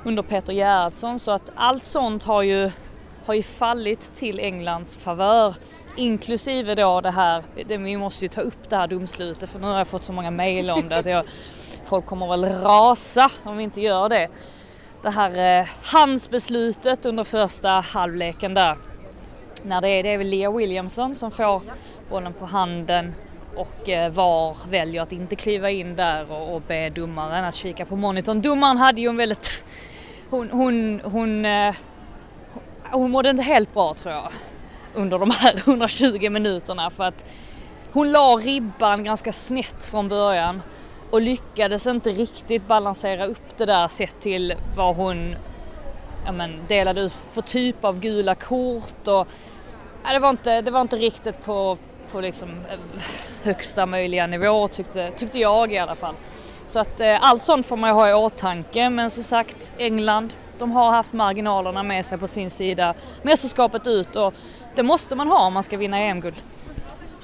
under 0.04 0.24
Peter 0.24 0.54
Gerhardsson. 0.54 1.20
Så 1.20 1.32
att 1.32 1.52
allt 1.56 1.84
sånt 1.84 2.24
har 2.24 2.42
ju, 2.42 2.72
har 3.26 3.34
ju 3.34 3.44
fallit 3.44 4.16
till 4.16 4.40
Englands 4.40 4.98
favör 4.98 5.56
inklusive 5.96 6.76
då 6.76 7.02
det 7.02 7.12
här, 7.12 7.44
det, 7.68 7.78
vi 7.78 7.98
måste 7.98 8.26
ju 8.26 8.30
ta 8.30 8.42
upp 8.42 8.70
det 8.70 8.76
här 8.76 8.88
domslutet 8.88 9.50
för 9.50 9.60
nu 9.60 9.68
har 9.68 9.78
jag 9.78 9.88
fått 9.88 10.04
så 10.04 10.14
många 10.14 10.32
mejl 10.32 10.70
om 10.70 10.90
det 10.90 10.98
att 10.98 11.06
jag, 11.06 11.26
folk 11.86 12.06
kommer 12.06 12.28
väl 12.28 12.46
rasa 12.46 13.32
om 13.44 13.58
vi 13.58 13.64
inte 13.64 13.82
gör 13.82 14.10
det. 14.10 14.28
Det 15.02 15.10
här 15.10 15.60
eh, 15.60 15.68
handsbeslutet 15.84 17.06
under 17.06 17.24
första 17.24 17.70
halvleken 17.70 18.54
där. 18.54 18.78
När 19.64 19.82
det 19.82 19.90
är, 19.90 20.04
det 20.04 20.10
är 20.10 20.18
väl 20.18 20.28
Lea 20.28 20.52
Williamson 20.52 21.16
som 21.16 21.32
får 21.32 21.62
bollen 22.12 22.34
på 22.34 22.46
handen 22.46 23.14
och 23.56 23.90
eh, 23.90 24.12
VAR 24.12 24.58
väljer 24.70 25.02
att 25.02 25.12
inte 25.12 25.36
kliva 25.36 25.70
in 25.70 25.96
där 25.96 26.32
och, 26.32 26.56
och 26.56 26.62
be 26.62 26.90
domaren 26.90 27.46
att 27.46 27.56
kika 27.56 27.86
på 27.86 27.96
monitorn. 27.96 28.42
Domaren 28.42 28.78
hade 28.78 29.02
ju 29.02 29.10
en 29.10 29.18
väldigt... 29.18 29.64
Hon, 30.30 30.50
hon, 30.52 31.02
hon, 31.04 31.46
hon, 31.46 31.74
hon 32.92 33.12
mådde 33.12 33.30
inte 33.30 33.44
helt 33.44 33.74
bra 33.74 33.94
tror 33.94 34.14
jag 34.14 34.32
under 34.94 35.20
de 35.20 35.32
här 35.32 35.54
120 35.68 36.30
minuterna 36.30 36.90
för 36.90 37.04
att 37.04 37.26
hon 37.92 38.12
la 38.12 38.36
ribban 38.36 39.04
ganska 39.04 39.32
snett 39.32 39.86
från 39.86 40.10
början 40.10 40.62
och 41.12 41.22
lyckades 41.22 41.88
inte 41.88 42.10
riktigt 42.10 42.68
balansera 42.68 43.26
upp 43.26 43.58
det 43.58 43.66
där 43.66 43.88
sett 43.88 44.20
till 44.20 44.54
vad 44.76 44.96
hon 44.96 45.36
ja, 46.26 46.32
men, 46.32 46.60
delade 46.68 47.02
ut 47.02 47.14
för 47.14 47.42
typ 47.42 47.86
av 47.86 48.00
gula 48.00 48.36
kort 48.36 49.08
och 49.08 49.28
ja, 50.04 50.14
det, 50.14 50.20
var 50.20 50.30
inte, 50.30 50.62
det 50.62 50.72
var 50.72 50.82
inte 50.82 50.96
riktigt 50.96 51.44
på, 51.46 51.78
på 52.12 52.22
liksom, 52.22 52.50
eh, 52.50 52.80
högsta 53.44 53.86
möjliga 53.86 54.28
nivå 54.28 54.68
tyckte, 54.68 55.12
tyckte 55.12 55.40
jag 55.40 55.74
i 55.74 55.78
alla 55.78 55.96
fall. 55.96 56.16
Så 56.68 56.80
att 56.80 57.00
eh, 57.00 57.24
allt 57.24 57.42
sånt 57.42 57.66
får 57.66 57.78
man 57.78 57.90
ju 57.90 57.94
ha 57.94 58.10
i 58.10 58.14
åtanke 58.14 58.90
men 58.90 59.10
som 59.10 59.24
sagt 59.24 59.74
England 59.78 60.34
de 60.58 60.72
har 60.72 60.92
haft 60.92 61.14
marginalerna 61.14 61.84
med 61.84 62.06
sig 62.06 62.18
på 62.18 62.28
sin 62.28 62.50
sida 62.50 62.94
mästerskapet 63.22 63.88
ut 63.88 64.16
och 64.16 64.34
det 64.76 64.84
måste 64.84 65.16
man 65.16 65.28
ha 65.28 65.46
om 65.46 65.54
man 65.54 65.64
ska 65.64 65.78
vinna 65.78 66.00
EM-guld. 66.00 66.36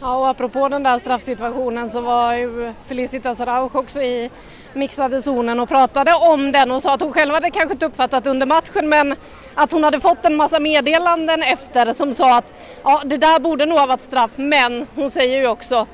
Ja, 0.02 0.18
och 0.18 0.28
apropå 0.28 0.70
den 0.70 0.84
där 0.84 0.98
straffsituationen 0.98 1.90
så 1.90 2.02
var 2.02 2.34
ju 2.34 2.74
Felicitas 2.88 3.40
Rauch 3.40 3.76
också 3.76 4.02
i 4.02 4.30
mixade 4.74 5.22
zonen 5.22 5.60
och 5.60 5.70
pratade 5.70 6.14
om 6.14 6.52
den 6.52 6.72
och 6.72 6.82
sa 6.82 6.94
att 6.94 7.02
hon 7.02 7.14
själv 7.14 7.34
hade 7.34 7.52
kanske 7.52 7.74
inte 7.74 7.86
uppfattat 7.86 8.28
under 8.28 8.46
matchen 8.46 8.90
men 8.90 9.16
att 9.58 9.72
hon 9.72 9.84
hade 9.84 10.00
fått 10.00 10.26
en 10.26 10.36
massa 10.36 10.60
meddelanden 10.60 11.44
efter 11.44 11.94
som 11.94 12.14
sa 12.14 12.38
att 12.38 12.54
ja, 12.84 13.02
det 13.06 13.18
där 13.18 13.40
borde 13.40 13.66
nog 13.66 13.80
ha 13.80 13.86
varit 13.86 14.02
straff 14.02 14.32
men 14.36 14.88
hon 14.96 15.10
säger 15.10 15.40
ju 15.40 15.48
också 15.48 15.88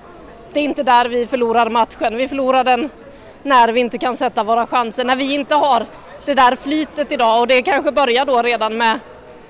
det 0.53 0.59
är 0.59 0.63
inte 0.63 0.83
där 0.83 1.05
vi 1.05 1.27
förlorar 1.27 1.69
matchen. 1.69 2.17
Vi 2.17 2.27
förlorar 2.27 2.63
den 2.63 2.89
när 3.43 3.67
vi 3.67 3.79
inte 3.79 3.97
kan 3.97 4.17
sätta 4.17 4.43
våra 4.43 4.67
chanser, 4.67 5.03
när 5.03 5.15
vi 5.15 5.33
inte 5.33 5.55
har 5.55 5.85
det 6.25 6.33
där 6.33 6.55
flytet 6.55 7.11
idag 7.11 7.39
och 7.39 7.47
det 7.47 7.61
kanske 7.61 7.91
börjar 7.91 8.25
då 8.25 8.41
redan 8.41 8.77
med 8.77 8.99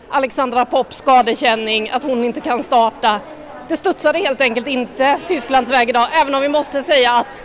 Alexandra 0.10 0.66
Pops 0.66 0.98
skadekänning, 0.98 1.90
att 1.90 2.04
hon 2.04 2.24
inte 2.24 2.42
kan 2.42 2.64
starta 2.64 3.20
det 3.68 3.78
studsade 3.78 4.20
helt 4.20 4.42
enkelt 4.42 4.68
inte 4.68 5.20
Tysklands 5.28 5.72
väg 5.72 5.90
idag, 5.90 6.08
även 6.22 6.36
om 6.36 6.42
vi 6.42 6.50
måste 6.50 6.84
säga 6.84 7.12
att 7.12 7.44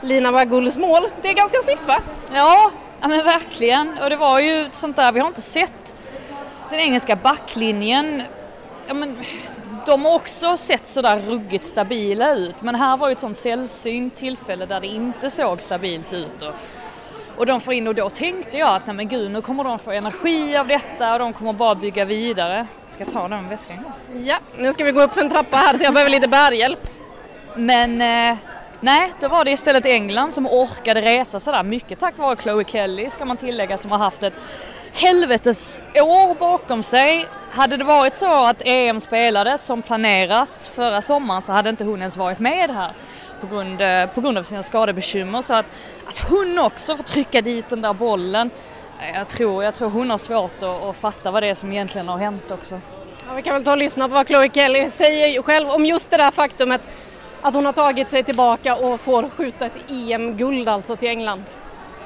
Lina 0.00 0.30
Magulls 0.30 0.78
mål, 0.78 1.08
det 1.22 1.28
är 1.28 1.32
ganska 1.32 1.58
snyggt 1.60 1.86
va? 1.86 1.96
Ja, 2.34 2.70
ja 3.00 3.08
men 3.08 3.24
verkligen. 3.24 3.98
Och 4.02 4.10
det 4.10 4.16
var 4.16 4.40
ju 4.40 4.68
sånt 4.72 4.96
där, 4.96 5.12
vi 5.12 5.20
har 5.20 5.28
inte 5.28 5.40
sett 5.40 5.94
den 6.70 6.80
engelska 6.80 7.16
backlinjen. 7.16 8.22
Ja, 8.86 8.94
men, 8.94 9.16
de 9.86 10.04
har 10.04 10.14
också 10.14 10.56
sett 10.56 10.86
sådär 10.86 11.20
ruggigt 11.20 11.64
stabila 11.64 12.34
ut, 12.34 12.62
men 12.62 12.74
här 12.74 12.96
var 12.96 13.08
ju 13.08 13.12
ett 13.12 13.20
sånt 13.20 13.36
sällsynt 13.36 14.16
tillfälle 14.16 14.66
där 14.66 14.80
det 14.80 14.86
inte 14.86 15.30
såg 15.30 15.62
stabilt 15.62 16.12
ut. 16.12 16.42
Och, 16.42 16.54
och 17.36 17.46
de 17.46 17.60
får 17.60 17.74
in 17.74 17.88
och 17.88 17.94
då 17.94 18.10
tänkte 18.10 18.58
jag 18.58 18.74
att 18.74 18.86
nej 18.86 18.96
men 18.96 19.08
gud 19.08 19.30
nu 19.30 19.42
kommer 19.42 19.64
de 19.64 19.78
få 19.78 19.90
energi 19.90 20.56
av 20.56 20.68
detta 20.68 21.12
och 21.12 21.18
de 21.18 21.32
kommer 21.32 21.52
bara 21.52 21.74
bygga 21.74 22.04
vidare. 22.04 22.66
Ska 22.88 23.04
jag 23.04 23.12
ta 23.12 23.28
den 23.28 23.48
väskan? 23.48 23.84
Ja, 24.24 24.38
nu 24.58 24.72
ska 24.72 24.84
vi 24.84 24.92
gå 24.92 25.02
upp 25.02 25.14
för 25.14 25.20
en 25.20 25.30
trappa 25.30 25.56
här 25.56 25.76
så 25.76 25.84
jag 25.84 25.94
behöver 25.94 26.10
lite 26.10 26.28
bärhjälp. 26.28 26.88
Men 27.56 28.00
eh, 28.00 28.38
Nej, 28.82 29.12
då 29.20 29.28
var 29.28 29.44
det 29.44 29.50
istället 29.50 29.86
England 29.86 30.32
som 30.32 30.46
orkade 30.46 31.00
resa 31.00 31.40
sig 31.40 31.52
där. 31.52 31.62
Mycket 31.62 31.98
tack 31.98 32.18
vare 32.18 32.36
Chloe 32.36 32.64
Kelly 32.64 33.10
ska 33.10 33.24
man 33.24 33.36
tillägga 33.36 33.76
som 33.76 33.90
har 33.90 33.98
haft 33.98 34.22
ett 34.22 34.38
helvetes 34.92 35.82
år 35.94 36.34
bakom 36.34 36.82
sig. 36.82 37.26
Hade 37.50 37.76
det 37.76 37.84
varit 37.84 38.14
så 38.14 38.46
att 38.46 38.62
EM 38.64 39.00
spelades 39.00 39.64
som 39.64 39.82
planerat 39.82 40.70
förra 40.74 41.02
sommaren 41.02 41.42
så 41.42 41.52
hade 41.52 41.70
inte 41.70 41.84
hon 41.84 41.98
ens 41.98 42.16
varit 42.16 42.38
med 42.38 42.70
här 42.70 42.92
på 43.40 43.46
grund, 43.46 43.82
eh, 43.82 44.06
på 44.06 44.20
grund 44.20 44.38
av 44.38 44.42
sina 44.42 44.62
skadebekymmer. 44.62 45.42
Så 45.42 45.54
att, 45.54 45.66
att 46.06 46.18
hon 46.18 46.58
också 46.58 46.96
får 46.96 47.04
trycka 47.04 47.42
dit 47.42 47.68
den 47.68 47.82
där 47.82 47.92
bollen, 47.92 48.50
eh, 49.00 49.18
jag 49.18 49.28
tror, 49.28 49.64
jag 49.64 49.74
tror 49.74 49.90
hon 49.90 50.10
har 50.10 50.18
svårt 50.18 50.62
att, 50.62 50.82
att 50.82 50.96
fatta 50.96 51.30
vad 51.30 51.42
det 51.42 51.46
är 51.46 51.54
som 51.54 51.72
egentligen 51.72 52.08
har 52.08 52.18
hänt 52.18 52.50
också. 52.50 52.80
Ja, 53.28 53.34
vi 53.34 53.42
kan 53.42 53.54
väl 53.54 53.64
ta 53.64 53.72
och 53.72 53.78
lyssna 53.78 54.08
på 54.08 54.14
vad 54.14 54.26
Chloe 54.26 54.50
Kelly 54.54 54.90
säger 54.90 55.42
själv 55.42 55.70
om 55.70 55.86
just 55.86 56.10
det 56.10 56.16
där 56.16 56.30
faktumet 56.30 56.82
att 57.42 57.54
hon 57.54 57.66
har 57.66 57.72
tagit 57.72 58.10
sig 58.10 58.24
tillbaka 58.24 58.76
och 58.76 59.00
får 59.00 59.28
skjuta 59.28 59.66
ett 59.66 59.90
EM-guld 59.90 60.68
alltså 60.68 60.96
till 60.96 61.08
England. 61.08 61.44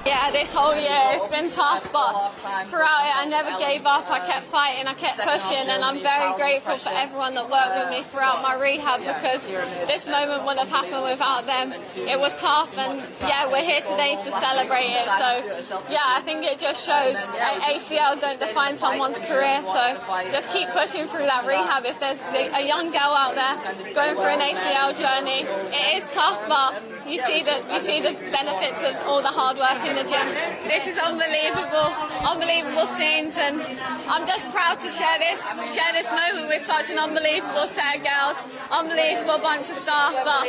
Yeah, 0.07 0.31
this 0.33 0.53
whole 0.53 0.75
year 0.75 1.17
it's 1.17 1.29
been 1.29 1.49
tough, 1.51 1.91
but 1.91 2.29
throughout 2.69 3.05
it 3.09 3.17
I 3.17 3.27
never 3.27 3.57
gave 3.59 3.87
up. 3.87 4.11
I 4.11 4.21
kept 4.21 4.45
fighting, 4.47 4.87
I 4.87 4.93
kept 4.93 5.19
pushing, 5.21 5.69
and 5.69 5.83
I'm 5.83 5.99
very 6.01 6.37
grateful 6.37 6.77
for 6.77 6.91
everyone 6.91 7.35
that 7.35 7.49
worked 7.49 7.75
with 7.75 7.89
me 7.89 8.03
throughout 8.03 8.43
my 8.43 8.55
rehab 8.55 9.01
because 9.01 9.47
this 9.47 10.07
moment 10.07 10.45
wouldn't 10.45 10.69
have 10.69 10.69
happened 10.69 11.05
without 11.09 11.47
them. 11.47 11.73
It 11.97 12.21
was 12.21 12.39
tough, 12.39 12.77
and 12.77 13.01
yeah, 13.23 13.51
we're 13.51 13.65
here 13.65 13.81
today 13.81 14.13
to 14.13 14.31
celebrate 14.31 14.93
it. 14.93 15.09
So 15.09 15.81
yeah, 15.89 16.05
I 16.05 16.21
think 16.21 16.45
it 16.45 16.59
just 16.59 16.85
shows 16.85 17.17
ACL 17.65 18.21
don't 18.21 18.39
define 18.39 18.77
someone's 18.77 19.21
career. 19.21 19.63
So 19.63 19.97
just 20.31 20.51
keep 20.53 20.69
pushing 20.71 21.07
through 21.07 21.27
that 21.33 21.47
rehab. 21.47 21.85
If 21.87 21.99
there's 21.99 22.21
a 22.53 22.67
young 22.67 22.93
girl 22.93 23.17
out 23.17 23.35
there 23.35 23.57
going 23.95 24.17
through 24.17 24.37
an 24.37 24.45
ACL 24.53 24.93
journey, 24.93 25.49
it 25.73 25.97
is 25.97 26.05
tough, 26.13 26.45
but 26.47 26.83
you 27.07 27.19
see 27.19 27.43
the 27.43 27.57
you 27.73 27.81
see 27.81 28.01
the 28.01 28.13
benefits 28.31 28.81
of 28.83 28.95
all 29.07 29.21
the 29.23 29.35
hard 29.41 29.57
work 29.59 29.81
in 29.85 29.95
the 29.95 30.05
gym. 30.05 30.27
This 30.67 30.87
is 30.87 30.99
unbelievable, 30.99 31.89
unbelievable 32.33 32.87
scenes, 32.87 33.37
and 33.39 33.61
I'm 34.09 34.27
just 34.27 34.49
proud 34.49 34.81
to 34.81 34.89
share 34.89 35.19
this 35.19 35.41
share 35.75 35.93
this 35.93 36.11
moment 36.11 36.49
with 36.49 36.63
such 36.63 36.91
an 36.91 36.99
unbelievable 36.99 37.67
set 37.67 37.97
of 37.97 38.03
girls, 38.03 38.39
unbelievable 38.71 39.39
bunch 39.39 39.71
of 39.71 39.77
staff, 39.77 40.15
but 40.25 40.45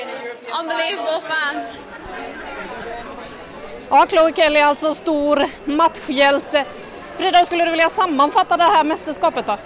unbelievable 0.60 1.20
fans. 1.20 1.88
Ja, 3.90 4.06
Chloe 4.10 4.34
Kelly 4.34 4.60
är 4.60 4.66
alltså 4.66 4.94
stor 4.94 5.50
matchhjälte. 5.66 6.66
Frida, 7.18 7.46
skulle 7.46 7.66
du 7.66 7.72
vilja 7.72 7.90
sammanfatta 7.90 8.58
det 8.58 8.64
här 8.64 8.84
mästerskapet 8.84 9.48
då? 9.48 9.58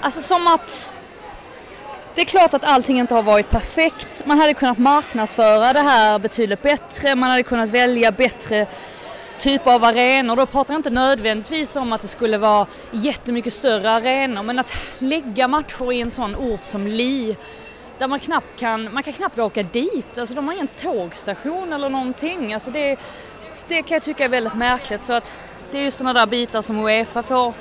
Alltså 0.00 0.22
som 0.22 0.46
att 0.46 0.93
det 2.14 2.20
är 2.20 2.24
klart 2.24 2.54
att 2.54 2.64
allting 2.64 2.98
inte 2.98 3.14
har 3.14 3.22
varit 3.22 3.50
perfekt. 3.50 4.26
Man 4.26 4.38
hade 4.38 4.54
kunnat 4.54 4.78
marknadsföra 4.78 5.72
det 5.72 5.80
här 5.80 6.18
betydligt 6.18 6.62
bättre. 6.62 7.14
Man 7.14 7.30
hade 7.30 7.42
kunnat 7.42 7.70
välja 7.70 8.12
bättre 8.12 8.66
typer 9.38 9.74
av 9.74 9.84
arenor. 9.84 10.36
Då 10.36 10.46
pratar 10.46 10.74
jag 10.74 10.78
inte 10.78 10.90
nödvändigtvis 10.90 11.76
om 11.76 11.92
att 11.92 12.02
det 12.02 12.08
skulle 12.08 12.38
vara 12.38 12.66
jättemycket 12.90 13.54
större 13.54 13.90
arenor 13.90 14.42
men 14.42 14.58
att 14.58 14.72
lägga 14.98 15.48
matcher 15.48 15.92
i 15.92 16.00
en 16.00 16.10
sån 16.10 16.36
ort 16.36 16.64
som 16.64 16.86
Li 16.86 17.36
där 17.98 18.08
man 18.08 18.20
knappt 18.20 18.58
kan, 18.60 18.94
man 18.94 19.02
kan 19.02 19.12
knappt 19.12 19.38
åka 19.38 19.62
dit. 19.62 20.18
Alltså 20.18 20.34
de 20.34 20.48
har 20.48 20.54
ingen 20.54 20.68
tågstation 20.68 21.72
eller 21.72 21.88
någonting. 21.88 22.54
Alltså 22.54 22.70
det, 22.70 22.96
det 23.68 23.82
kan 23.82 23.94
jag 23.94 24.02
tycka 24.02 24.24
är 24.24 24.28
väldigt 24.28 24.54
märkligt 24.54 25.02
så 25.02 25.12
att 25.12 25.34
det 25.70 25.78
är 25.78 25.82
ju 25.82 25.90
sådana 25.90 26.20
där 26.20 26.26
bitar 26.26 26.62
som 26.62 26.84
Uefa 26.84 27.22
får 27.22 27.54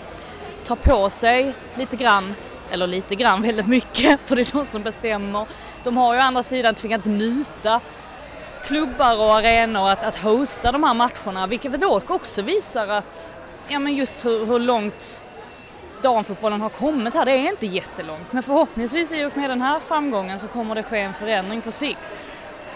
ta 0.64 0.76
på 0.76 1.10
sig 1.10 1.54
lite 1.76 1.96
grann 1.96 2.36
eller 2.74 2.88
lite 2.88 3.16
grann 3.16 3.42
väldigt 3.48 3.68
mycket 3.68 4.20
för 4.26 4.36
det 4.36 4.42
är 4.42 4.54
de 4.54 4.66
som 4.66 4.84
bestämmer. 4.84 5.46
De 5.84 5.98
har 5.98 6.14
ju 6.14 6.20
å 6.20 6.24
andra 6.24 6.44
sidan 6.44 6.76
tvingats 6.76 7.08
muta 7.08 7.82
klubbar 8.66 9.18
och 9.18 9.36
arenor 9.36 9.90
att, 9.90 10.04
att 10.04 10.16
hosta 10.18 10.72
de 10.72 10.84
här 10.84 10.94
matcherna 10.94 11.48
vilket 11.48 11.72
väl 11.72 11.80
dock 11.80 12.10
också 12.10 12.42
visar 12.42 12.88
att 12.88 13.36
ja 13.68 13.80
men 13.80 13.96
just 13.96 14.26
hur, 14.26 14.46
hur 14.46 14.60
långt 14.60 15.26
damfotbollen 16.02 16.62
har 16.62 16.70
kommit 16.70 17.14
här. 17.14 17.26
Det 17.26 17.32
är 17.32 17.50
inte 17.50 17.66
jättelångt 17.66 18.34
men 18.34 18.44
förhoppningsvis 18.44 19.12
i 19.12 19.26
och 19.26 19.38
med 19.38 19.50
den 19.50 19.62
här 19.62 19.80
framgången 19.80 20.40
så 20.40 20.48
kommer 20.48 20.76
det 20.76 20.84
ske 20.84 21.00
en 21.00 21.14
förändring 21.14 21.62
på 21.62 21.72
sikt. 21.72 22.10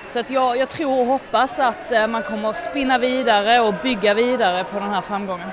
Så 0.08 0.20
att 0.20 0.30
jag, 0.30 0.58
jag 0.58 0.70
tror 0.70 1.00
och 1.00 1.06
hoppas 1.06 1.60
att 1.60 1.92
eh, 1.92 2.08
man 2.08 2.24
kommer 2.24 2.54
spinna 2.54 2.98
vidare 2.98 3.60
och 3.60 3.74
bygga 3.84 4.13
vidare 4.13 4.63
på 4.63 4.80
den 4.80 4.89
här 4.89 5.01
framgången. 5.01 5.50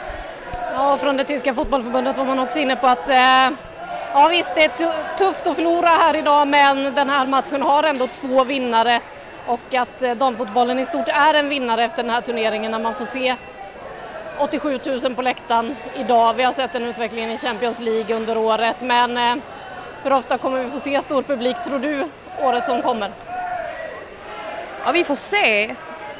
Ja, 0.72 0.98
från 0.98 1.16
det 1.16 1.24
tyska 1.24 1.54
fotbollförbundet 1.54 2.18
var 2.18 2.24
man 2.24 2.38
också 2.38 2.58
inne 2.58 2.76
på 2.76 2.86
att 2.86 3.08
eh 3.08 3.50
Ja 4.16 4.28
visst, 4.28 4.54
det 4.54 4.64
är 4.64 5.16
tufft 5.16 5.46
att 5.46 5.56
förlora 5.56 5.88
här 5.88 6.16
idag 6.16 6.48
men 6.48 6.94
den 6.94 7.10
här 7.10 7.26
matchen 7.26 7.62
har 7.62 7.82
ändå 7.82 8.06
två 8.06 8.44
vinnare 8.44 9.00
och 9.46 9.74
att 9.74 10.02
eh, 10.02 10.14
damfotbollen 10.14 10.78
i 10.78 10.86
stort 10.86 11.08
är 11.08 11.34
en 11.34 11.48
vinnare 11.48 11.84
efter 11.84 12.02
den 12.02 12.10
här 12.10 12.20
turneringen 12.20 12.70
när 12.70 12.78
man 12.78 12.94
får 12.94 13.04
se 13.04 13.36
87 14.38 14.78
000 15.02 15.14
på 15.14 15.22
läktaren 15.22 15.76
idag. 15.96 16.34
Vi 16.34 16.42
har 16.42 16.52
sett 16.52 16.72
den 16.72 16.84
utvecklingen 16.84 17.30
i 17.30 17.38
Champions 17.38 17.80
League 17.80 18.16
under 18.16 18.36
året 18.36 18.80
men 18.80 19.16
eh, 19.16 19.44
hur 20.02 20.12
ofta 20.12 20.38
kommer 20.38 20.64
vi 20.64 20.70
få 20.70 20.80
se 20.80 21.02
stor 21.02 21.22
publik 21.22 21.56
tror 21.64 21.78
du 21.78 22.08
året 22.42 22.66
som 22.66 22.82
kommer? 22.82 23.12
Ja 24.84 24.92
vi 24.92 25.04
får 25.04 25.14
se. 25.14 25.74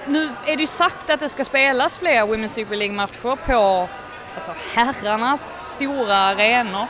Nu 0.07 0.30
är 0.46 0.57
det 0.57 0.61
ju 0.61 0.66
sagt 0.66 1.11
att 1.11 1.20
det 1.20 1.28
ska 1.28 1.44
spelas 1.44 1.98
fler 1.98 2.22
Women's 2.22 2.48
Super 2.48 2.76
League-matcher 2.76 3.37
på 3.46 3.88
alltså, 4.35 4.54
herrarnas 4.74 5.62
stora 5.66 6.16
arenor. 6.16 6.87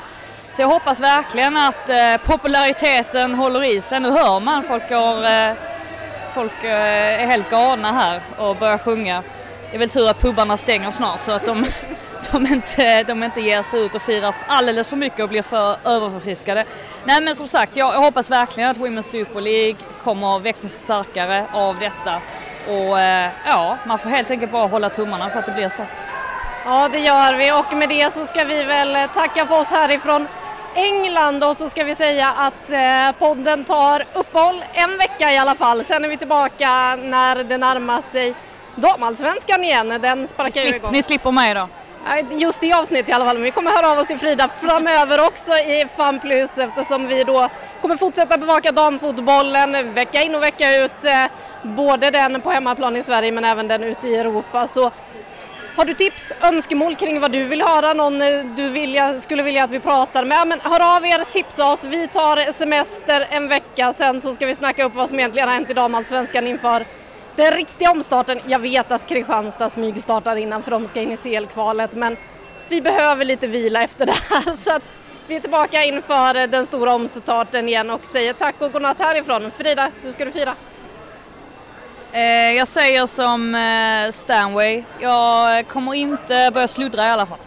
Så 0.55 0.63
jag 0.63 0.69
hoppas 0.69 1.01
verkligen 1.01 1.57
att 1.57 1.89
eh, 1.89 2.17
populariteten 2.25 3.35
håller 3.35 3.77
i 3.77 3.81
sig. 3.81 4.01
Nu 4.01 4.11
hör 4.11 4.41
man 4.41 4.63
folk, 4.63 4.89
går, 4.89 5.25
eh, 5.25 5.53
folk 6.35 6.65
eh, 6.65 7.23
är 7.23 7.27
helt 7.27 7.51
galna 7.51 7.93
här 7.93 8.21
och 8.39 8.57
börjar 8.57 8.79
sjunga. 8.79 9.23
Det 9.71 9.77
är 9.77 9.79
väl 9.79 9.89
tur 9.89 10.11
att 10.11 10.21
pubarna 10.21 10.57
stänger 10.57 10.91
snart 10.91 11.23
så 11.23 11.33
att 11.33 11.47
de, 11.47 11.67
de, 12.33 12.47
inte, 12.47 13.03
de 13.03 13.23
inte 13.23 13.41
ger 13.41 13.63
sig 13.63 13.81
ut 13.85 13.95
och 13.95 14.03
firar 14.03 14.35
alldeles 14.47 14.89
för 14.89 14.97
mycket 14.97 15.21
och 15.21 15.29
blir 15.29 15.43
för 15.43 15.77
överförfriskade. 15.85 16.65
Nej 17.05 17.21
men 17.21 17.35
som 17.35 17.49
sagt, 17.49 17.77
jag, 17.77 17.95
jag 17.95 18.01
hoppas 18.01 18.31
verkligen 18.31 18.71
att 18.71 18.77
Women's 18.77 19.03
Super 19.03 19.41
League 19.41 19.77
kommer 20.03 20.37
att 20.37 20.43
växa 20.43 20.69
sig 20.69 20.79
starkare 20.79 21.47
av 21.53 21.79
detta. 21.79 22.21
Och 22.69 23.01
eh, 23.01 23.31
ja, 23.47 23.79
man 23.87 23.99
får 23.99 24.11
helt 24.11 24.31
enkelt 24.31 24.53
bara 24.53 24.67
hålla 24.67 24.91
tummarna 24.91 25.31
för 25.31 25.39
att 25.39 25.47
det 25.47 25.53
blir 25.53 25.69
så. 25.69 25.83
Ja, 26.65 26.89
det 26.89 26.99
gör 26.99 27.35
vi 27.35 27.53
och 27.53 27.77
med 27.77 27.89
det 27.89 28.13
så 28.13 28.27
ska 28.27 28.45
vi 28.45 28.65
väl 28.65 29.09
tacka 29.09 29.47
för 29.47 29.61
oss 29.61 29.71
härifrån 29.71 30.27
England 30.75 31.45
och 31.45 31.57
så 31.57 31.69
ska 31.69 31.85
vi 31.85 31.95
säga 31.95 32.29
att 32.29 32.71
eh, 32.71 33.19
podden 33.19 33.65
tar 33.65 34.05
uppehåll 34.15 34.65
en 34.73 34.99
vecka 34.99 35.33
i 35.33 35.39
alla 35.39 35.55
fall. 35.55 35.85
Sen 35.85 36.05
är 36.05 36.09
vi 36.09 36.17
tillbaka 36.17 36.97
när 36.97 37.45
det 37.45 37.59
närmar 37.59 38.01
sig 38.01 38.35
damallsvenskan 38.75 39.65
igen. 39.65 39.89
Den 39.89 40.27
sparkar 40.27 40.61
Slip, 40.61 40.77
igång. 40.77 40.93
Ni 40.93 41.03
slipper 41.03 41.31
mig 41.31 41.55
då? 41.55 41.69
Just 42.31 42.65
i 42.65 42.73
avsnitt 42.73 43.09
i 43.09 43.13
alla 43.13 43.25
fall, 43.25 43.37
men 43.37 43.45
vi 43.45 43.51
kommer 43.51 43.71
höra 43.71 43.93
av 43.93 43.99
oss 43.99 44.07
till 44.07 44.19
Frida 44.19 44.49
framöver 44.49 45.27
också 45.27 45.53
i 45.53 45.87
FAN 45.97 46.21
Plus 46.21 46.59
eftersom 46.59 47.07
vi 47.07 47.25
då 47.25 47.49
kommer 47.83 47.97
fortsätta 47.97 48.39
bevaka 48.39 48.73
damfotbollen 48.73 49.95
vecka 49.95 50.23
in 50.23 50.35
och 50.35 50.43
vecka 50.43 50.77
ut. 50.77 51.05
Eh, 51.05 51.27
både 51.63 52.11
den 52.11 52.41
på 52.41 52.51
hemmaplan 52.51 52.97
i 52.97 53.03
Sverige 53.03 53.33
men 53.33 53.45
även 53.45 53.69
den 53.69 53.83
ute 53.83 54.09
i 54.09 54.17
Europa. 54.17 54.67
Så 54.67 54.91
har 55.77 55.85
du 55.85 55.95
tips, 55.95 56.33
önskemål 56.41 56.95
kring 56.95 57.21
vad 57.21 57.33
du 57.33 57.45
vill 57.45 57.63
höra, 57.63 57.93
någon 57.93 58.23
eh, 58.23 58.45
du 58.57 58.69
vilja, 58.69 59.19
skulle 59.19 59.43
vilja 59.43 59.65
att 59.65 59.71
vi 59.71 59.81
pratar 59.81 60.25
med, 60.25 60.49
men 60.49 60.61
hör 60.61 60.97
av 60.97 61.07
er, 61.07 61.25
tipsa 61.33 61.73
oss. 61.73 61.85
Vi 61.85 62.09
tar 62.09 62.53
semester 62.53 63.27
en 63.31 63.49
vecka, 63.49 63.93
sen 63.93 64.21
så 64.21 64.33
ska 64.33 64.47
vi 64.47 64.55
snacka 64.55 64.85
upp 64.85 64.95
vad 64.95 65.09
som 65.09 65.19
egentligen 65.19 65.49
har 65.49 65.55
hänt 65.55 65.71
i 65.71 65.75
damallsvenskan 65.75 66.47
inför 66.47 66.87
den 67.37 67.53
riktiga 67.53 67.91
omstarten. 67.91 68.41
Jag 68.47 68.59
vet 68.59 68.91
att 68.91 69.07
Kristianstad 69.07 69.69
smygstartar 69.69 70.37
innan 70.37 70.63
för 70.63 70.71
de 70.71 70.87
ska 70.87 71.03
in 71.03 71.13
i 71.13 71.17
CL-kvalet, 71.17 71.95
men 71.95 72.17
vi 72.69 72.81
behöver 72.81 73.25
lite 73.25 73.47
vila 73.47 73.83
efter 73.83 74.07
det 74.07 74.17
här 74.31 74.57
så 74.57 74.77
att 74.77 74.97
vi 75.27 75.37
är 75.37 75.41
tillbaka 75.41 75.85
inför 75.85 76.47
den 76.47 76.67
stora 76.67 76.95
omstarten 76.95 77.69
igen 77.69 77.91
och 77.91 78.05
säger 78.05 78.33
tack 78.33 78.55
och 78.59 78.73
godnatt 78.73 78.99
härifrån. 78.99 79.51
Frida, 79.57 79.91
hur 80.03 80.11
ska 80.13 80.25
du 80.25 80.31
fira? 80.31 80.55
Eh, 82.15 82.53
jag 82.53 82.69
säger 82.69 83.07
som 83.07 83.55
eh, 83.55 84.13
Stanway, 84.13 84.83
jag 85.01 85.69
kommer 85.69 85.95
inte 85.95 86.51
börja 86.55 86.69
sluddra 86.69 87.07
i 87.07 87.11
alla 87.11 87.27
fall. 87.27 87.39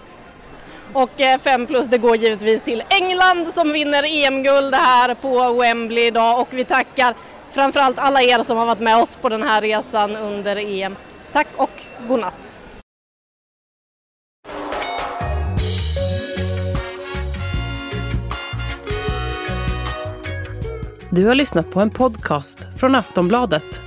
Och 0.94 1.10
5 1.42 1.62
eh, 1.62 1.68
plus 1.68 1.88
det 1.88 1.98
går 1.98 2.16
givetvis 2.16 2.64
till 2.64 2.84
England 2.90 3.48
som 3.48 3.72
vinner 3.72 4.04
EM-guld 4.08 4.76
här 4.76 5.14
på 5.14 5.54
Wembley 5.54 6.08
idag 6.08 6.42
och 6.42 6.48
vi 6.52 6.66
tackar 6.66 7.16
framförallt 7.52 8.00
alla 8.00 8.22
er 8.22 8.44
som 8.44 8.58
har 8.58 8.66
varit 8.66 8.80
med 8.80 8.98
oss 8.98 9.16
på 9.16 9.30
den 9.30 9.44
här 9.44 9.62
resan 9.62 10.16
under 10.16 10.56
EM. 10.56 10.96
Tack 11.32 11.48
och 11.56 11.82
godnatt! 12.08 12.52
Du 21.12 21.26
har 21.26 21.36
lyssnat 21.36 21.72
på 21.72 21.80
en 21.80 21.90
podcast 21.90 22.60
från 22.80 22.96
Aftonbladet 22.96 23.87